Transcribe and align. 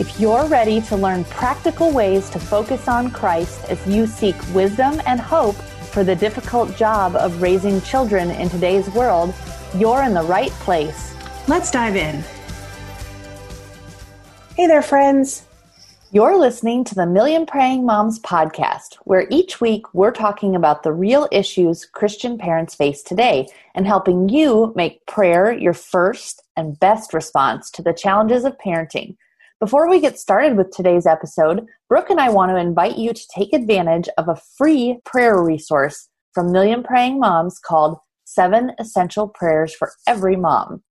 If 0.00 0.18
you're 0.18 0.46
ready 0.46 0.80
to 0.80 0.96
learn 0.96 1.24
practical 1.24 1.92
ways 1.92 2.30
to 2.30 2.38
focus 2.38 2.88
on 2.88 3.10
Christ 3.10 3.62
as 3.68 3.86
you 3.86 4.06
seek 4.06 4.34
wisdom 4.54 4.98
and 5.04 5.20
hope 5.20 5.56
for 5.92 6.04
the 6.04 6.16
difficult 6.16 6.74
job 6.74 7.14
of 7.16 7.42
raising 7.42 7.82
children 7.82 8.30
in 8.30 8.48
today's 8.48 8.88
world, 8.92 9.34
you're 9.76 10.02
in 10.02 10.14
the 10.14 10.22
right 10.22 10.52
place. 10.52 11.14
Let's 11.48 11.70
dive 11.70 11.96
in. 11.96 12.24
Hey 14.56 14.66
there, 14.66 14.80
friends. 14.80 15.44
You're 16.12 16.38
listening 16.38 16.82
to 16.84 16.94
the 16.94 17.04
Million 17.04 17.44
Praying 17.44 17.84
Moms 17.84 18.20
podcast, 18.20 18.94
where 19.04 19.26
each 19.28 19.60
week 19.60 19.92
we're 19.92 20.12
talking 20.12 20.56
about 20.56 20.82
the 20.82 20.94
real 20.94 21.28
issues 21.30 21.84
Christian 21.84 22.38
parents 22.38 22.74
face 22.74 23.02
today 23.02 23.48
and 23.74 23.86
helping 23.86 24.30
you 24.30 24.72
make 24.74 25.04
prayer 25.04 25.52
your 25.52 25.74
first 25.74 26.42
and 26.56 26.80
best 26.80 27.12
response 27.12 27.70
to 27.72 27.82
the 27.82 27.92
challenges 27.92 28.46
of 28.46 28.56
parenting 28.56 29.18
before 29.60 29.90
we 29.90 30.00
get 30.00 30.18
started 30.18 30.56
with 30.56 30.70
today's 30.70 31.06
episode, 31.06 31.66
Brooke 31.86 32.08
and 32.08 32.18
I 32.18 32.30
want 32.30 32.50
to 32.50 32.56
invite 32.56 32.96
you 32.96 33.12
to 33.12 33.28
take 33.34 33.52
advantage 33.52 34.08
of 34.16 34.26
a 34.26 34.40
free 34.56 34.98
prayer 35.04 35.42
resource 35.42 36.08
from 36.32 36.50
Million 36.50 36.82
Praying 36.82 37.20
Moms 37.20 37.58
called 37.58 37.98
Seven 38.24 38.72
Essential 38.78 39.28
Prayers 39.28 39.74
for 39.74 39.92
Every 40.08 40.34
Mom. 40.34 40.82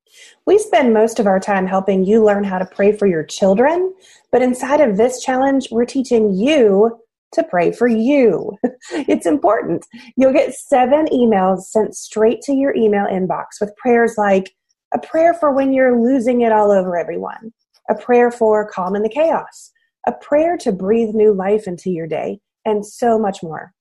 We 0.45 0.59
spend 0.59 0.93
most 0.93 1.19
of 1.19 1.25
our 1.25 1.39
time 1.39 1.65
helping 1.65 2.05
you 2.05 2.23
learn 2.23 2.43
how 2.43 2.59
to 2.59 2.65
pray 2.65 2.91
for 2.91 3.07
your 3.07 3.23
children, 3.23 3.91
but 4.31 4.43
inside 4.43 4.81
of 4.81 4.97
this 4.97 5.23
challenge, 5.23 5.69
we're 5.71 5.85
teaching 5.85 6.31
you 6.35 6.99
to 7.33 7.43
pray 7.43 7.71
for 7.71 7.87
you. 7.87 8.55
it's 8.91 9.25
important. 9.25 9.83
You'll 10.15 10.33
get 10.33 10.53
seven 10.53 11.07
emails 11.07 11.61
sent 11.61 11.95
straight 11.95 12.41
to 12.41 12.53
your 12.53 12.75
email 12.75 13.05
inbox 13.05 13.59
with 13.59 13.75
prayers 13.77 14.13
like 14.15 14.51
a 14.93 14.99
prayer 14.99 15.33
for 15.33 15.53
when 15.53 15.73
you're 15.73 15.99
losing 15.99 16.41
it 16.41 16.51
all 16.51 16.71
over 16.71 16.97
everyone, 16.97 17.51
a 17.89 17.95
prayer 17.95 18.31
for 18.31 18.69
calm 18.69 18.95
in 18.95 19.03
the 19.03 19.09
chaos, 19.09 19.71
a 20.07 20.11
prayer 20.11 20.57
to 20.57 20.71
breathe 20.71 21.13
new 21.13 21.33
life 21.33 21.67
into 21.67 21.89
your 21.89 22.07
day, 22.07 22.39
and 22.65 22.85
so 22.85 23.17
much 23.17 23.41
more. 23.41 23.73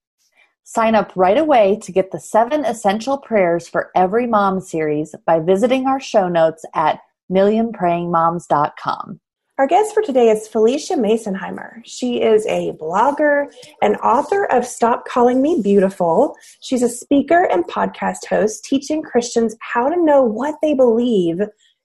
Sign 0.64 0.94
up 0.94 1.12
right 1.16 1.38
away 1.38 1.78
to 1.82 1.92
get 1.92 2.10
the 2.10 2.20
seven 2.20 2.64
essential 2.64 3.18
prayers 3.18 3.68
for 3.68 3.90
every 3.94 4.26
mom 4.26 4.60
series 4.60 5.14
by 5.26 5.40
visiting 5.40 5.86
our 5.86 6.00
show 6.00 6.28
notes 6.28 6.64
at 6.74 7.00
millionprayingmoms.com. 7.32 9.20
Our 9.58 9.66
guest 9.66 9.92
for 9.92 10.02
today 10.02 10.28
is 10.28 10.48
Phylicia 10.48 10.96
Masonheimer. 10.96 11.80
She 11.84 12.22
is 12.22 12.46
a 12.46 12.72
blogger 12.74 13.46
and 13.82 13.96
author 13.96 14.44
of 14.52 14.64
Stop 14.64 15.04
Calling 15.08 15.42
Me 15.42 15.60
Beautiful. 15.60 16.36
She's 16.60 16.82
a 16.82 16.88
speaker 16.88 17.48
and 17.50 17.64
podcast 17.64 18.26
host 18.28 18.64
teaching 18.64 19.02
Christians 19.02 19.56
how 19.60 19.88
to 19.88 20.00
know 20.00 20.22
what 20.22 20.54
they 20.62 20.74
believe 20.74 21.40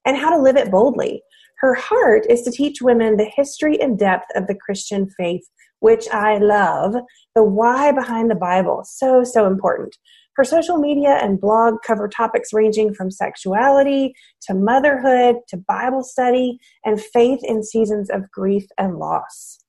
and 0.06 0.18
how 0.18 0.30
to 0.36 0.42
live 0.42 0.56
it 0.56 0.70
boldly. 0.70 1.24
Her 1.64 1.76
heart 1.76 2.26
is 2.30 2.42
to 2.42 2.52
teach 2.52 2.82
women 2.82 3.16
the 3.16 3.32
history 3.38 3.80
and 3.80 3.98
depth 3.98 4.26
of 4.36 4.48
the 4.48 4.54
Christian 4.54 5.10
faith, 5.18 5.44
which 5.80 6.10
I 6.10 6.38
love, 6.38 6.94
the 7.36 7.44
why 7.46 7.94
behind 7.94 8.30
the 8.30 8.36
Bible. 8.36 8.82
So, 8.84 9.24
so 9.24 9.48
important. 9.48 9.96
Her 10.36 10.44
social 10.44 10.78
media 10.78 11.20
and 11.22 11.40
blog 11.40 11.76
cover 11.88 12.10
topics 12.10 12.52
ranging 12.52 12.94
from 12.94 13.10
sexuality 13.10 14.14
to 14.42 14.54
motherhood 14.54 15.38
to 15.48 15.58
Bible 15.66 16.04
study 16.04 16.60
and 16.84 17.02
faith 17.02 17.40
in 17.44 17.64
seasons 17.64 18.10
of 18.10 18.30
grief 18.30 18.66
and 18.78 18.98
loss. 18.98 19.63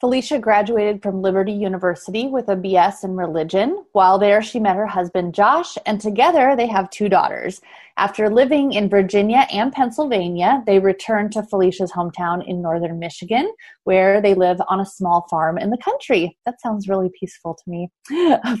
Phylicia 0.00 0.40
graduated 0.40 1.02
from 1.02 1.22
Liberty 1.22 1.50
University 1.50 2.28
with 2.28 2.48
a 2.48 2.54
BS 2.54 3.02
in 3.02 3.16
religion. 3.16 3.84
While 3.92 4.16
there, 4.16 4.40
she 4.40 4.60
met 4.60 4.76
her 4.76 4.86
husband 4.86 5.34
Josh, 5.34 5.76
and 5.86 6.00
together 6.00 6.54
they 6.54 6.68
have 6.68 6.88
two 6.90 7.08
daughters. 7.08 7.60
After 7.96 8.30
living 8.30 8.74
in 8.74 8.88
Virginia 8.88 9.48
and 9.52 9.72
Pennsylvania, 9.72 10.62
they 10.66 10.78
returned 10.78 11.32
to 11.32 11.42
Phylicia's 11.42 11.90
hometown 11.90 12.46
in 12.46 12.62
northern 12.62 13.00
Michigan, 13.00 13.52
where 13.82 14.22
they 14.22 14.34
live 14.34 14.60
on 14.68 14.78
a 14.78 14.86
small 14.86 15.26
farm 15.28 15.58
in 15.58 15.70
the 15.70 15.78
country. 15.78 16.38
That 16.46 16.60
sounds 16.60 16.88
really 16.88 17.10
peaceful 17.18 17.54
to 17.54 17.68
me. 17.68 17.90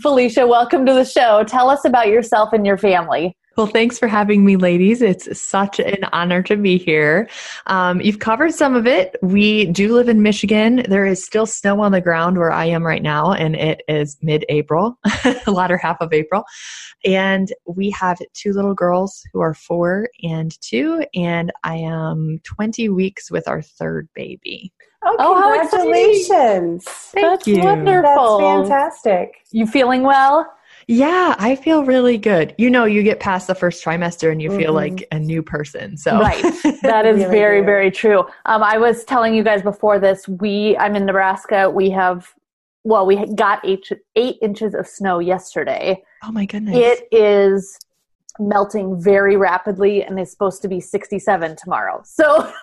Phylicia, 0.02 0.48
welcome 0.48 0.84
to 0.86 0.92
the 0.92 1.04
show. 1.04 1.44
Tell 1.44 1.70
us 1.70 1.84
about 1.84 2.08
yourself 2.08 2.52
and 2.52 2.66
your 2.66 2.78
family. 2.78 3.36
Well, 3.58 3.66
thanks 3.66 3.98
for 3.98 4.06
having 4.06 4.44
me, 4.44 4.54
ladies. 4.54 5.02
It's 5.02 5.36
such 5.36 5.80
an 5.80 6.04
honor 6.12 6.44
to 6.44 6.54
be 6.56 6.78
here. 6.78 7.28
Um, 7.66 8.00
you've 8.00 8.20
covered 8.20 8.54
some 8.54 8.76
of 8.76 8.86
it. 8.86 9.16
We 9.20 9.64
do 9.66 9.92
live 9.94 10.08
in 10.08 10.22
Michigan. 10.22 10.84
There 10.88 11.04
is 11.04 11.24
still 11.24 11.44
snow 11.44 11.80
on 11.80 11.90
the 11.90 12.00
ground 12.00 12.38
where 12.38 12.52
I 12.52 12.66
am 12.66 12.86
right 12.86 13.02
now, 13.02 13.32
and 13.32 13.56
it 13.56 13.82
is 13.88 14.16
mid 14.22 14.44
April, 14.48 14.96
the 15.44 15.50
latter 15.50 15.76
half 15.76 15.96
of 16.00 16.12
April. 16.12 16.44
And 17.04 17.52
we 17.66 17.90
have 17.90 18.20
two 18.32 18.52
little 18.52 18.74
girls 18.74 19.24
who 19.32 19.40
are 19.40 19.54
four 19.54 20.08
and 20.22 20.56
two, 20.60 21.04
and 21.12 21.52
I 21.64 21.78
am 21.78 22.38
20 22.44 22.88
weeks 22.90 23.28
with 23.28 23.48
our 23.48 23.60
third 23.60 24.08
baby. 24.14 24.72
Oh, 25.02 25.16
oh 25.18 25.66
congratulations. 25.68 26.84
Thank 26.84 27.26
That's 27.26 27.46
you. 27.48 27.58
wonderful. 27.58 28.38
That's 28.38 28.68
fantastic. 28.68 29.44
You 29.50 29.66
feeling 29.66 30.02
well? 30.04 30.48
Yeah, 30.90 31.34
I 31.38 31.54
feel 31.54 31.84
really 31.84 32.16
good. 32.16 32.54
You 32.56 32.70
know, 32.70 32.86
you 32.86 33.02
get 33.02 33.20
past 33.20 33.46
the 33.46 33.54
first 33.54 33.84
trimester 33.84 34.32
and 34.32 34.40
you 34.40 34.48
feel 34.48 34.74
mm-hmm. 34.74 34.96
like 34.96 35.08
a 35.12 35.18
new 35.18 35.42
person. 35.42 35.98
So 35.98 36.18
right, 36.18 36.42
that 36.82 37.04
is 37.06 37.18
really 37.18 37.30
very, 37.30 37.60
very 37.60 37.90
true. 37.90 38.20
Um, 38.46 38.62
I 38.62 38.78
was 38.78 39.04
telling 39.04 39.34
you 39.34 39.44
guys 39.44 39.60
before 39.60 39.98
this. 39.98 40.26
We, 40.26 40.78
I'm 40.78 40.96
in 40.96 41.04
Nebraska. 41.04 41.68
We 41.68 41.90
have, 41.90 42.32
well, 42.84 43.04
we 43.04 43.26
got 43.34 43.60
eight 43.66 43.86
eight 44.16 44.38
inches 44.40 44.74
of 44.74 44.86
snow 44.86 45.18
yesterday. 45.18 46.02
Oh 46.24 46.32
my 46.32 46.46
goodness! 46.46 46.74
It 46.74 47.06
is 47.12 47.78
melting 48.38 48.98
very 48.98 49.36
rapidly, 49.36 50.04
and 50.04 50.18
it's 50.18 50.30
supposed 50.30 50.62
to 50.62 50.68
be 50.68 50.80
67 50.80 51.56
tomorrow. 51.56 52.00
So. 52.04 52.50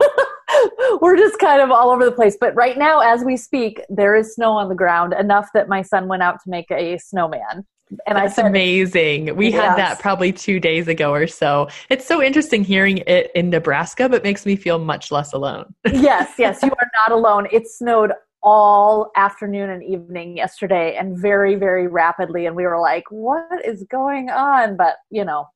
we're 1.02 1.18
just 1.18 1.38
kind 1.40 1.62
of 1.62 1.70
all 1.70 1.90
over 1.90 2.06
the 2.06 2.12
place. 2.12 2.38
But 2.40 2.56
right 2.56 2.78
now, 2.78 3.00
as 3.00 3.24
we 3.24 3.36
speak, 3.36 3.82
there 3.90 4.16
is 4.16 4.36
snow 4.36 4.52
on 4.52 4.70
the 4.70 4.76
ground 4.76 5.14
enough 5.14 5.50
that 5.54 5.68
my 5.68 5.82
son 5.82 6.08
went 6.08 6.24
out 6.24 6.42
to 6.44 6.50
make 6.50 6.72
a 6.72 6.98
snowman 6.98 7.66
and 8.08 8.18
That's 8.18 8.34
I 8.34 8.36
said, 8.36 8.46
amazing. 8.48 9.36
We 9.36 9.50
yes. 9.50 9.62
had 9.62 9.78
that 9.78 10.00
probably 10.00 10.32
two 10.32 10.60
days 10.60 10.88
ago 10.88 11.14
or 11.14 11.28
so. 11.28 11.70
It's 11.90 12.06
so 12.06 12.22
interesting 12.22 12.64
hearing 12.64 12.98
it 13.06 13.32
in 13.36 13.50
Nebraska, 13.50 14.10
but 14.10 14.24
makes 14.24 14.46
me 14.46 14.56
feel 14.56 14.80
much 14.80 15.12
less 15.12 15.34
alone. 15.34 15.74
yes, 15.86 16.34
yes, 16.38 16.64
you 16.64 16.70
are 16.70 16.92
not 17.08 17.16
alone. 17.16 17.48
It 17.52 17.68
snowed 17.68 18.12
all 18.42 19.12
afternoon 19.16 19.70
and 19.70 19.84
evening 19.84 20.38
yesterday 20.38 20.96
and 20.96 21.18
very, 21.18 21.56
very 21.56 21.88
rapidly. 21.88 22.46
And 22.46 22.56
we 22.56 22.64
were 22.64 22.80
like, 22.80 23.04
what 23.10 23.64
is 23.64 23.84
going 23.90 24.30
on? 24.30 24.78
But, 24.78 24.98
you 25.10 25.26
know, 25.26 25.48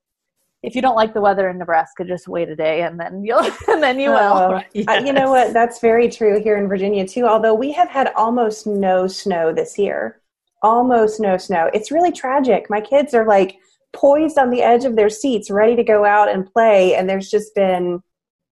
if 0.62 0.75
you 0.75 0.81
don't 0.81 0.95
like 0.95 1.13
the 1.13 1.22
weather 1.22 1.50
in 1.50 1.57
Nebraska, 1.57 2.03
just 2.03 2.28
wait 2.28 2.50
a 2.50 2.56
day 2.56 2.81
and 2.81 3.00
then 3.00 3.23
you'll 3.23 3.39
and 3.68 3.81
then 3.81 4.00
you 4.00 4.09
will. 4.09 4.18
Uh, 4.18 4.63
yes. 4.73 4.85
uh, 4.88 5.01
you 5.06 5.13
know 5.13 5.29
what? 5.29 5.53
That's 5.53 5.79
very 5.79 6.09
true 6.09 6.41
here 6.41 6.57
in 6.57 6.68
Virginia 6.68 7.07
too. 7.07 7.25
Although 7.25 7.53
we 7.53 7.72
have 7.72 7.89
had 7.89 8.12
almost 8.16 8.68
no 8.68 9.07
snow 9.07 9.53
this 9.53 9.78
year 9.78 10.19
almost 10.61 11.19
no 11.19 11.37
snow. 11.37 11.69
It's 11.73 11.91
really 11.91 12.11
tragic. 12.11 12.69
My 12.69 12.81
kids 12.81 13.13
are 13.13 13.25
like 13.25 13.57
poised 13.93 14.37
on 14.37 14.49
the 14.49 14.61
edge 14.61 14.85
of 14.85 14.95
their 14.95 15.09
seats, 15.09 15.49
ready 15.49 15.75
to 15.75 15.83
go 15.83 16.05
out 16.05 16.29
and 16.29 16.51
play, 16.51 16.95
and 16.95 17.09
there's 17.09 17.29
just 17.29 17.53
been 17.55 18.01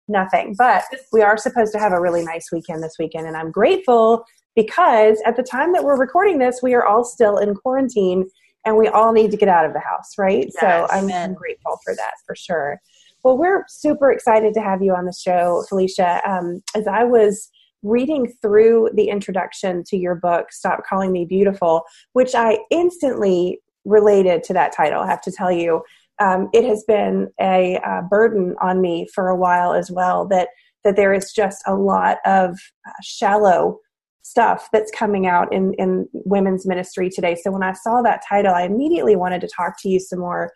nothing. 0.07 0.55
But 0.57 0.83
we 1.11 1.21
are 1.21 1.37
supposed 1.37 1.73
to 1.73 1.79
have 1.79 1.91
a 1.91 2.01
really 2.01 2.23
nice 2.23 2.51
weekend 2.51 2.83
this 2.83 2.95
weekend, 2.99 3.27
and 3.27 3.37
I'm 3.37 3.51
grateful 3.51 4.25
because 4.55 5.21
at 5.25 5.37
the 5.37 5.43
time 5.43 5.71
that 5.73 5.83
we're 5.83 5.99
recording 5.99 6.39
this, 6.39 6.61
we 6.63 6.73
are 6.73 6.85
all 6.85 7.03
still 7.03 7.37
in 7.37 7.53
quarantine 7.53 8.27
and 8.65 8.75
we 8.75 8.87
all 8.87 9.13
need 9.13 9.31
to 9.31 9.37
get 9.37 9.47
out 9.47 9.65
of 9.65 9.73
the 9.73 9.79
house, 9.79 10.17
right? 10.17 10.45
Yes, 10.45 10.59
so 10.59 10.87
I'm, 10.89 11.11
I'm 11.11 11.35
grateful 11.35 11.79
for 11.85 11.95
that 11.95 12.13
for 12.25 12.35
sure. 12.35 12.81
Well, 13.23 13.37
we're 13.37 13.65
super 13.67 14.11
excited 14.11 14.53
to 14.55 14.61
have 14.61 14.81
you 14.81 14.93
on 14.93 15.05
the 15.05 15.13
show, 15.13 15.63
Phylicia. 15.71 16.27
Um, 16.27 16.61
as 16.75 16.87
I 16.87 17.03
was 17.03 17.49
reading 17.83 18.31
through 18.41 18.89
the 18.93 19.09
introduction 19.09 19.83
to 19.87 19.97
your 19.97 20.15
book, 20.15 20.51
Stop 20.51 20.81
Calling 20.87 21.11
Me 21.11 21.25
Beautiful, 21.25 21.83
which 22.13 22.35
I 22.35 22.59
instantly 22.71 23.59
related 23.85 24.43
to 24.43 24.53
that 24.53 24.75
title, 24.75 25.01
I 25.01 25.07
have 25.07 25.21
to 25.21 25.31
tell 25.31 25.51
you. 25.51 25.81
Um, 26.19 26.49
it 26.51 26.65
has 26.65 26.83
been 26.87 27.29
a 27.39 27.79
uh, 27.85 28.01
burden 28.09 28.55
on 28.59 28.81
me 28.81 29.07
for 29.13 29.29
a 29.29 29.35
while 29.35 29.73
as 29.73 29.91
well 29.91 30.27
that 30.29 30.49
that 30.83 30.95
there 30.95 31.13
is 31.13 31.31
just 31.31 31.61
a 31.67 31.75
lot 31.75 32.17
of 32.25 32.51
uh, 32.87 32.91
shallow 33.03 33.79
stuff 34.21 34.69
that's 34.71 34.91
coming 34.91 35.27
out 35.27 35.51
in, 35.53 35.73
in 35.73 36.07
women's 36.13 36.65
ministry 36.65 37.09
today. 37.09 37.35
So 37.35 37.51
when 37.51 37.63
I 37.63 37.73
saw 37.73 38.01
that 38.01 38.23
title, 38.27 38.53
I 38.53 38.63
immediately 38.63 39.15
wanted 39.15 39.41
to 39.41 39.47
talk 39.47 39.73
to 39.81 39.89
you 39.89 39.99
some 39.99 40.19
more. 40.19 40.51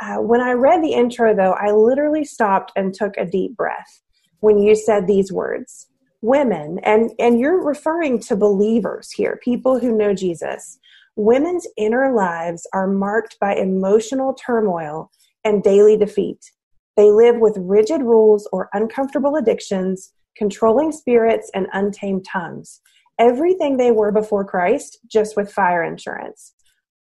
Uh, 0.00 0.16
when 0.16 0.40
I 0.40 0.52
read 0.52 0.82
the 0.82 0.92
intro, 0.92 1.34
though, 1.34 1.52
I 1.52 1.72
literally 1.72 2.24
stopped 2.24 2.72
and 2.76 2.94
took 2.94 3.16
a 3.16 3.26
deep 3.26 3.56
breath 3.56 4.02
when 4.40 4.58
you 4.58 4.74
said 4.74 5.06
these 5.06 5.32
words 5.32 5.88
women, 6.22 6.78
and, 6.82 7.10
and 7.18 7.38
you're 7.38 7.62
referring 7.62 8.20
to 8.20 8.36
believers 8.36 9.10
here, 9.10 9.38
people 9.42 9.78
who 9.78 9.96
know 9.96 10.14
Jesus, 10.14 10.78
women's 11.16 11.66
inner 11.76 12.12
lives 12.14 12.66
are 12.72 12.86
marked 12.86 13.38
by 13.40 13.54
emotional 13.54 14.34
turmoil 14.34 15.10
and 15.44 15.62
daily 15.62 15.96
defeat. 15.96 16.50
They 16.96 17.10
live 17.10 17.36
with 17.36 17.56
rigid 17.58 18.02
rules 18.02 18.48
or 18.52 18.68
uncomfortable 18.72 19.36
addictions, 19.36 20.12
controlling 20.36 20.92
spirits, 20.92 21.50
and 21.54 21.66
untamed 21.72 22.24
tongues. 22.24 22.80
Everything 23.18 23.76
they 23.76 23.90
were 23.90 24.12
before 24.12 24.44
Christ, 24.44 24.98
just 25.06 25.36
with 25.36 25.52
fire 25.52 25.82
insurance. 25.82 26.54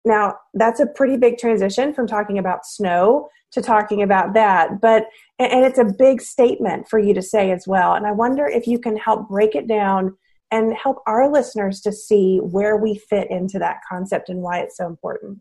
Now, 0.05 0.35
that's 0.53 0.79
a 0.79 0.87
pretty 0.87 1.17
big 1.17 1.37
transition 1.37 1.93
from 1.93 2.07
talking 2.07 2.37
about 2.37 2.65
snow 2.65 3.29
to 3.51 3.61
talking 3.61 4.01
about 4.01 4.33
that. 4.33 4.81
But, 4.81 5.05
and 5.39 5.65
it's 5.65 5.79
a 5.79 5.85
big 5.85 6.21
statement 6.21 6.88
for 6.89 6.99
you 6.99 7.13
to 7.13 7.21
say 7.21 7.51
as 7.51 7.67
well. 7.67 7.94
And 7.94 8.05
I 8.05 8.11
wonder 8.11 8.45
if 8.45 8.67
you 8.67 8.79
can 8.79 8.97
help 8.97 9.29
break 9.29 9.55
it 9.55 9.67
down 9.67 10.17
and 10.51 10.73
help 10.73 10.97
our 11.07 11.31
listeners 11.31 11.81
to 11.81 11.91
see 11.91 12.38
where 12.38 12.77
we 12.77 12.95
fit 12.95 13.29
into 13.29 13.59
that 13.59 13.77
concept 13.89 14.29
and 14.29 14.41
why 14.41 14.59
it's 14.59 14.77
so 14.77 14.88
important. 14.88 15.39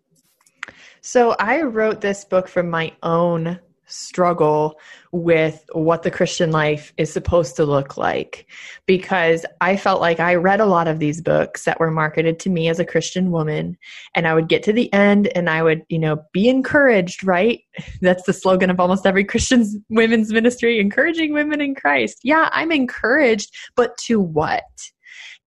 So, 1.01 1.37
I 1.39 1.63
wrote 1.63 2.01
this 2.01 2.25
book 2.25 2.49
from 2.49 2.69
my 2.69 2.93
own 3.05 3.61
struggle 3.87 4.79
with 5.13 5.65
what 5.73 6.03
the 6.03 6.11
Christian 6.11 6.51
life 6.51 6.93
is 6.97 7.13
supposed 7.13 7.57
to 7.57 7.65
look 7.65 7.97
like 7.97 8.47
because 8.87 9.47
I 9.61 9.77
felt 9.77 10.01
like 10.01 10.21
I 10.21 10.35
read 10.35 10.61
a 10.61 10.67
lot 10.67 10.89
of 10.89 10.99
these 10.99 11.21
books 11.21 11.65
that 11.65 11.81
were 11.81 11.91
marketed 11.91 12.39
to 12.41 12.51
me 12.51 12.69
as 12.69 12.79
a 12.79 12.85
Christian 12.85 13.31
woman 13.31 13.79
and 14.15 14.27
I 14.27 14.35
would 14.35 14.49
get 14.49 14.63
to 14.65 14.73
the 14.73 14.93
end 14.93 15.29
and 15.37 15.49
I 15.49 15.63
would, 15.63 15.83
you 15.89 15.99
know, 15.99 16.23
be 16.33 16.49
encouraged, 16.49 17.25
right? 17.25 17.61
That's 18.01 18.25
the 18.25 18.33
slogan 18.33 18.71
of 18.71 18.81
almost 18.81 19.07
every 19.07 19.25
Christian 19.25 19.85
women's 19.89 20.33
ministry, 20.33 20.81
encouraging 20.81 21.33
women 21.33 21.61
in 21.61 21.75
Christ. 21.75 22.19
Yeah, 22.23 22.49
I'm 22.53 22.73
encouraged, 22.73 23.55
but 23.77 23.97
to 23.99 24.21
what? 24.21 24.65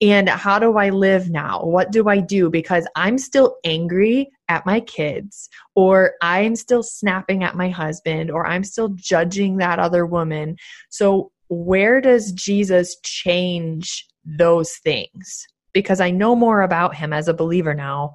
And 0.02 0.30
how 0.30 0.60
do 0.60 0.78
I 0.78 0.90
live 0.90 1.30
now? 1.30 1.62
What 1.64 1.92
do 1.92 2.08
I 2.08 2.20
do? 2.20 2.50
Because 2.50 2.88
I'm 2.96 3.18
still 3.18 3.58
angry 3.66 4.30
at 4.48 4.66
my 4.66 4.80
kids, 4.80 5.50
or 5.76 6.14
I'm 6.22 6.56
still 6.56 6.84
snapping 6.84 7.44
at 7.44 7.58
my 7.58 7.70
husband, 7.70 8.32
or 8.32 8.48
I'm 8.48 8.64
still 8.64 8.90
judging 8.96 9.58
that 9.58 9.80
other 9.80 10.06
woman. 10.06 10.56
So, 10.90 11.32
where 11.50 12.00
does 12.00 12.32
Jesus 12.32 12.96
change 13.04 14.08
those 14.24 14.76
things? 14.78 15.46
Because 15.74 16.00
I 16.00 16.12
know 16.12 16.36
more 16.36 16.62
about 16.62 16.96
him 16.96 17.12
as 17.12 17.28
a 17.28 17.34
believer 17.34 17.74
now, 17.74 18.14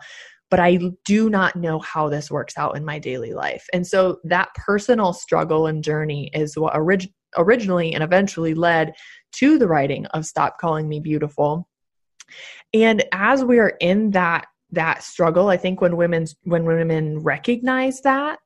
but 0.50 0.60
I 0.60 0.78
do 1.04 1.28
not 1.28 1.56
know 1.56 1.80
how 1.80 2.08
this 2.08 2.30
works 2.30 2.56
out 2.56 2.76
in 2.76 2.84
my 2.84 2.98
daily 2.98 3.34
life. 3.34 3.66
And 3.74 3.86
so, 3.86 4.20
that 4.24 4.54
personal 4.54 5.12
struggle 5.12 5.66
and 5.66 5.84
journey 5.84 6.30
is 6.32 6.56
what 6.56 6.74
orig- 6.74 7.12
originally 7.36 7.92
and 7.92 8.02
eventually 8.02 8.54
led 8.54 8.94
to 9.32 9.58
the 9.58 9.68
writing 9.68 10.06
of 10.06 10.24
Stop 10.24 10.56
Calling 10.58 10.88
Me 10.88 10.98
Beautiful 10.98 11.68
and 12.72 13.04
as 13.12 13.44
we 13.44 13.58
are 13.58 13.76
in 13.80 14.10
that 14.10 14.46
that 14.74 15.02
struggle 15.02 15.48
i 15.48 15.56
think 15.56 15.80
when 15.80 15.96
women's 15.96 16.36
when 16.42 16.64
women 16.64 17.18
recognize 17.20 18.00
that 18.02 18.40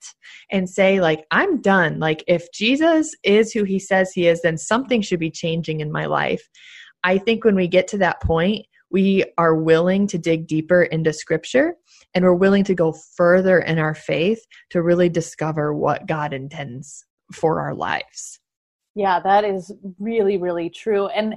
and 0.50 0.68
say 0.68 1.00
like 1.00 1.24
i'm 1.30 1.60
done. 1.60 1.98
Like 1.98 2.22
if 2.26 2.50
jesus 2.52 3.14
is 3.24 3.52
who 3.52 3.64
he 3.64 3.78
says 3.78 4.12
he 4.12 4.26
is 4.26 4.42
then 4.42 4.58
something 4.58 5.02
should 5.02 5.20
be 5.20 5.30
changing 5.30 5.80
in 5.80 5.90
my 5.90 6.06
life. 6.06 6.48
I 7.04 7.18
think 7.18 7.44
when 7.44 7.54
we 7.54 7.68
get 7.68 7.88
to 7.88 7.98
that 7.98 8.20
point 8.22 8.66
we 8.90 9.24
are 9.36 9.54
willing 9.54 10.06
to 10.08 10.18
dig 10.18 10.46
deeper 10.46 10.82
into 10.84 11.12
scripture 11.12 11.74
and 12.14 12.24
we're 12.24 12.32
willing 12.32 12.64
to 12.64 12.74
go 12.74 12.94
further 13.16 13.58
in 13.58 13.78
our 13.78 13.94
faith 13.94 14.40
to 14.70 14.82
really 14.82 15.08
discover 15.08 15.74
what 15.74 16.06
god 16.06 16.32
intends 16.32 17.04
for 17.32 17.60
our 17.60 17.74
lives. 17.74 18.40
Yeah 18.94 19.20
that 19.20 19.44
is 19.44 19.72
really 19.98 20.36
really 20.36 20.70
true. 20.70 21.06
And 21.08 21.36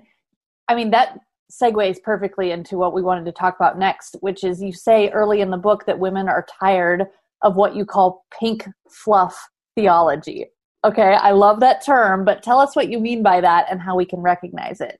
i 0.68 0.76
mean 0.76 0.92
that 0.92 1.20
segues 1.52 2.02
perfectly 2.02 2.52
into 2.52 2.78
what 2.78 2.94
we 2.94 3.02
wanted 3.02 3.26
to 3.26 3.32
talk 3.32 3.56
about 3.56 3.78
next, 3.78 4.16
which 4.22 4.44
is 4.44 4.62
you 4.62 4.72
say 4.72 5.10
early 5.10 5.42
in 5.42 5.52
the 5.52 5.58
book 5.58 5.86
that 5.86 6.00
women 6.00 6.28
are 6.28 6.46
tired 6.60 7.06
of 7.42 7.56
what 7.56 7.76
you 7.76 7.86
call 7.86 8.26
pink 8.40 8.66
fluff 8.90 9.50
theology. 9.76 10.46
Okay, 10.84 11.14
I 11.14 11.32
love 11.32 11.60
that 11.60 11.86
term, 11.86 12.26
but 12.26 12.42
tell 12.42 12.60
us 12.60 12.76
what 12.76 12.90
you 12.90 13.00
mean 13.00 13.22
by 13.22 13.42
that 13.42 13.68
and 13.70 13.80
how 13.80 13.96
we 13.96 14.06
can 14.06 14.20
recognize 14.20 14.82
it. 14.82 15.00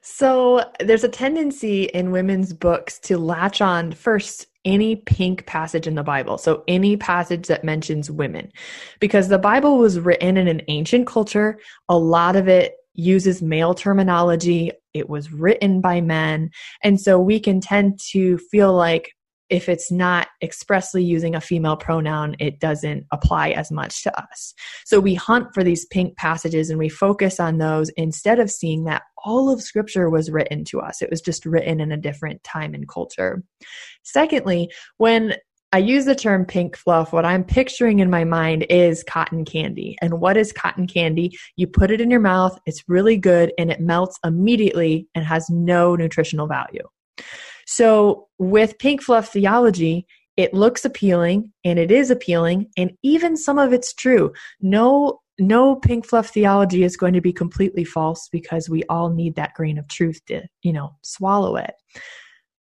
So, 0.00 0.64
there's 0.80 1.04
a 1.04 1.08
tendency 1.08 1.84
in 1.84 2.10
women's 2.10 2.52
books 2.52 2.98
to 3.00 3.18
latch 3.18 3.60
on 3.60 3.92
first 3.92 4.46
any 4.64 4.96
pink 4.96 5.44
passage 5.46 5.86
in 5.86 5.96
the 5.96 6.02
Bible. 6.02 6.38
So, 6.38 6.64
any 6.66 6.96
passage 6.96 7.46
that 7.48 7.64
mentions 7.64 8.10
women. 8.10 8.52
Because 9.00 9.28
the 9.28 9.38
Bible 9.38 9.76
was 9.76 10.00
written 10.00 10.38
in 10.38 10.48
an 10.48 10.62
ancient 10.68 11.06
culture, 11.06 11.58
a 11.88 11.98
lot 11.98 12.36
of 12.36 12.48
it 12.48 12.76
uses 12.96 13.42
male 13.42 13.74
terminology. 13.74 14.72
It 14.94 15.08
was 15.08 15.32
written 15.32 15.80
by 15.80 16.00
men. 16.00 16.50
And 16.82 17.00
so 17.00 17.18
we 17.18 17.40
can 17.40 17.60
tend 17.60 17.98
to 18.12 18.38
feel 18.38 18.74
like 18.74 19.12
if 19.48 19.68
it's 19.68 19.92
not 19.92 20.28
expressly 20.42 21.04
using 21.04 21.34
a 21.34 21.40
female 21.40 21.76
pronoun, 21.76 22.34
it 22.40 22.58
doesn't 22.58 23.06
apply 23.12 23.50
as 23.50 23.70
much 23.70 24.02
to 24.02 24.20
us. 24.20 24.54
So 24.84 24.98
we 24.98 25.14
hunt 25.14 25.48
for 25.54 25.62
these 25.62 25.86
pink 25.86 26.16
passages 26.16 26.68
and 26.68 26.78
we 26.78 26.88
focus 26.88 27.38
on 27.38 27.58
those 27.58 27.90
instead 27.90 28.40
of 28.40 28.50
seeing 28.50 28.84
that 28.84 29.02
all 29.24 29.50
of 29.50 29.62
scripture 29.62 30.10
was 30.10 30.30
written 30.30 30.64
to 30.64 30.80
us. 30.80 31.00
It 31.00 31.10
was 31.10 31.20
just 31.20 31.46
written 31.46 31.80
in 31.80 31.92
a 31.92 31.96
different 31.96 32.42
time 32.42 32.74
and 32.74 32.88
culture. 32.88 33.42
Secondly, 34.02 34.70
when 34.96 35.34
I 35.72 35.78
use 35.78 36.04
the 36.04 36.14
term 36.14 36.44
pink 36.44 36.76
fluff. 36.76 37.12
What 37.12 37.24
I'm 37.24 37.44
picturing 37.44 37.98
in 37.98 38.08
my 38.08 38.24
mind 38.24 38.66
is 38.70 39.02
cotton 39.02 39.44
candy. 39.44 39.96
And 40.00 40.20
what 40.20 40.36
is 40.36 40.52
cotton 40.52 40.86
candy? 40.86 41.36
You 41.56 41.66
put 41.66 41.90
it 41.90 42.00
in 42.00 42.10
your 42.10 42.20
mouth, 42.20 42.58
it's 42.66 42.84
really 42.88 43.16
good, 43.16 43.52
and 43.58 43.70
it 43.70 43.80
melts 43.80 44.18
immediately 44.24 45.08
and 45.14 45.24
has 45.24 45.50
no 45.50 45.96
nutritional 45.96 46.46
value. 46.46 46.88
So, 47.66 48.28
with 48.38 48.78
pink 48.78 49.02
fluff 49.02 49.32
theology, 49.32 50.06
it 50.36 50.54
looks 50.54 50.84
appealing 50.84 51.52
and 51.64 51.78
it 51.78 51.90
is 51.90 52.10
appealing, 52.10 52.70
and 52.76 52.92
even 53.02 53.36
some 53.36 53.58
of 53.58 53.72
it's 53.72 53.92
true. 53.92 54.32
No 54.60 55.20
no 55.38 55.76
pink 55.76 56.06
fluff 56.06 56.28
theology 56.30 56.82
is 56.82 56.96
going 56.96 57.12
to 57.12 57.20
be 57.20 57.32
completely 57.32 57.84
false 57.84 58.28
because 58.32 58.70
we 58.70 58.82
all 58.84 59.10
need 59.10 59.34
that 59.34 59.52
grain 59.52 59.76
of 59.76 59.86
truth 59.88 60.18
to, 60.26 60.42
you 60.62 60.72
know, 60.72 60.96
swallow 61.02 61.56
it. 61.56 61.74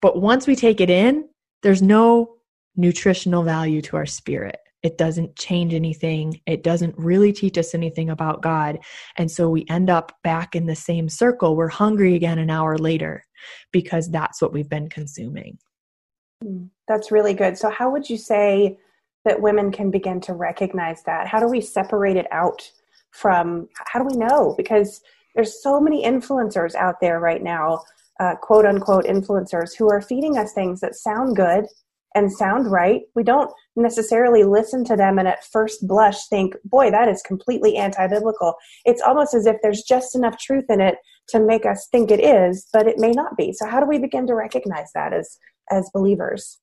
But 0.00 0.20
once 0.20 0.46
we 0.46 0.56
take 0.56 0.80
it 0.80 0.88
in, 0.88 1.28
there's 1.62 1.82
no 1.82 2.36
nutritional 2.76 3.42
value 3.42 3.82
to 3.82 3.96
our 3.96 4.06
spirit. 4.06 4.58
It 4.82 4.98
doesn't 4.98 5.36
change 5.36 5.74
anything. 5.74 6.40
It 6.46 6.64
doesn't 6.64 6.96
really 6.98 7.32
teach 7.32 7.56
us 7.56 7.74
anything 7.74 8.10
about 8.10 8.42
God. 8.42 8.80
And 9.16 9.30
so 9.30 9.48
we 9.48 9.64
end 9.68 9.90
up 9.90 10.12
back 10.24 10.56
in 10.56 10.66
the 10.66 10.74
same 10.74 11.08
circle. 11.08 11.54
We're 11.54 11.68
hungry 11.68 12.14
again 12.16 12.38
an 12.38 12.50
hour 12.50 12.76
later 12.76 13.22
because 13.70 14.10
that's 14.10 14.42
what 14.42 14.52
we've 14.52 14.68
been 14.68 14.88
consuming. 14.88 15.58
Hmm, 16.42 16.64
that's 16.88 17.12
really 17.12 17.34
good. 17.34 17.56
So, 17.56 17.70
how 17.70 17.90
would 17.90 18.10
you 18.10 18.16
say 18.16 18.78
that 19.24 19.40
women 19.40 19.70
can 19.70 19.90
begin 19.90 20.20
to 20.22 20.34
recognize 20.34 21.04
that? 21.04 21.28
How 21.28 21.38
do 21.38 21.46
we 21.46 21.60
separate 21.60 22.16
it 22.16 22.26
out 22.32 22.68
from, 23.12 23.68
how 23.86 24.02
do 24.02 24.06
we 24.06 24.16
know? 24.16 24.54
Because 24.56 25.00
there's 25.36 25.62
so 25.62 25.80
many 25.80 26.04
influencers 26.04 26.74
out 26.74 26.96
there 27.00 27.20
right 27.20 27.42
now, 27.42 27.82
uh, 28.18 28.34
quote 28.34 28.66
unquote 28.66 29.04
influencers, 29.04 29.76
who 29.76 29.88
are 29.90 30.00
feeding 30.00 30.36
us 30.36 30.52
things 30.52 30.80
that 30.80 30.96
sound 30.96 31.36
good 31.36 31.66
and 32.14 32.32
sound 32.32 32.70
right. 32.70 33.02
We 33.14 33.22
don't 33.22 33.50
necessarily 33.76 34.44
listen 34.44 34.84
to 34.84 34.96
them 34.96 35.18
and 35.18 35.28
at 35.28 35.44
first 35.44 35.86
blush 35.86 36.26
think, 36.28 36.54
boy, 36.64 36.90
that 36.90 37.08
is 37.08 37.22
completely 37.22 37.76
anti 37.76 38.06
biblical. 38.06 38.54
It's 38.84 39.02
almost 39.02 39.34
as 39.34 39.46
if 39.46 39.56
there's 39.62 39.82
just 39.82 40.14
enough 40.14 40.38
truth 40.38 40.66
in 40.68 40.80
it 40.80 40.96
to 41.28 41.40
make 41.40 41.66
us 41.66 41.88
think 41.90 42.10
it 42.10 42.22
is, 42.22 42.66
but 42.72 42.86
it 42.86 42.98
may 42.98 43.12
not 43.12 43.36
be. 43.36 43.52
So, 43.52 43.66
how 43.66 43.80
do 43.80 43.86
we 43.86 43.98
begin 43.98 44.26
to 44.26 44.34
recognize 44.34 44.90
that 44.94 45.12
as, 45.12 45.38
as 45.70 45.90
believers? 45.92 46.58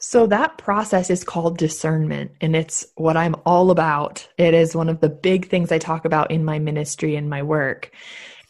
So, 0.00 0.26
that 0.26 0.58
process 0.58 1.10
is 1.10 1.24
called 1.24 1.58
discernment, 1.58 2.32
and 2.40 2.54
it's 2.54 2.86
what 2.96 3.16
I'm 3.16 3.36
all 3.44 3.70
about. 3.70 4.26
It 4.38 4.54
is 4.54 4.76
one 4.76 4.88
of 4.88 5.00
the 5.00 5.08
big 5.08 5.48
things 5.48 5.72
I 5.72 5.78
talk 5.78 6.04
about 6.04 6.30
in 6.30 6.44
my 6.44 6.58
ministry 6.58 7.16
and 7.16 7.28
my 7.28 7.42
work. 7.42 7.90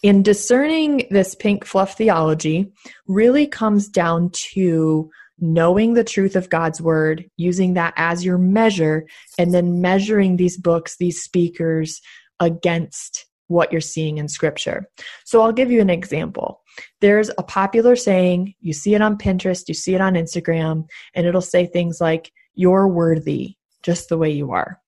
In 0.03 0.23
discerning 0.23 1.09
this 1.11 1.35
pink 1.35 1.65
fluff 1.65 1.97
theology, 1.97 2.71
really 3.09 3.49
comes 3.49 3.89
down 3.89 4.31
to 4.53 5.11
knowing 5.41 5.95
the 5.95 6.05
truth 6.05 6.37
of 6.37 6.51
God's 6.51 6.81
word, 6.81 7.29
using 7.37 7.75
that 7.75 7.95
as 7.97 8.25
your 8.25 8.39
measure, 8.39 9.07
and 9.39 9.55
then 9.55 9.81
measuring 9.81 10.37
these 10.37 10.57
books, 10.57 10.97
these 10.97 11.23
speakers 11.23 12.01
against 12.41 13.27
what 13.49 13.73
you're 13.73 13.81
seeing 13.81 14.19
in 14.19 14.29
scripture. 14.29 14.89
So 15.25 15.43
I'll 15.43 15.53
give 15.53 15.71
you 15.71 15.81
an 15.81 15.91
example. 15.91 16.61
There's 17.01 17.31
a 17.39 17.43
popular 17.43 17.97
saying, 17.97 18.55
you 18.61 18.73
see 18.73 18.95
it 18.95 19.03
on 19.03 19.19
Pinterest, 19.19 19.69
you 19.69 19.75
see 19.75 19.95
it 19.95 20.01
on 20.01 20.15
Instagram, 20.15 20.87
and 21.15 21.27
it'll 21.27 21.41
say 21.41 21.67
things 21.67 22.01
like, 22.01 22.31
You're 22.55 22.89
worthy 22.89 23.57
just 23.83 24.09
the 24.09 24.19
way 24.19 24.31
you 24.31 24.53
are. 24.53 24.81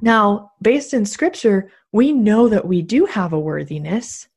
Now, 0.00 0.52
based 0.60 0.94
in 0.94 1.06
scripture, 1.06 1.70
we 1.92 2.12
know 2.12 2.48
that 2.48 2.66
we 2.66 2.82
do 2.82 3.06
have 3.06 3.32
a 3.32 3.38
worthiness. 3.38 4.28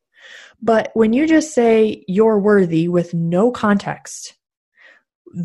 But 0.62 0.92
when 0.94 1.14
you 1.14 1.28
just 1.28 1.54
say 1.54 2.04
you're 2.08 2.40
worthy 2.40 2.88
with 2.88 3.14
no 3.14 3.52
context, 3.52 4.36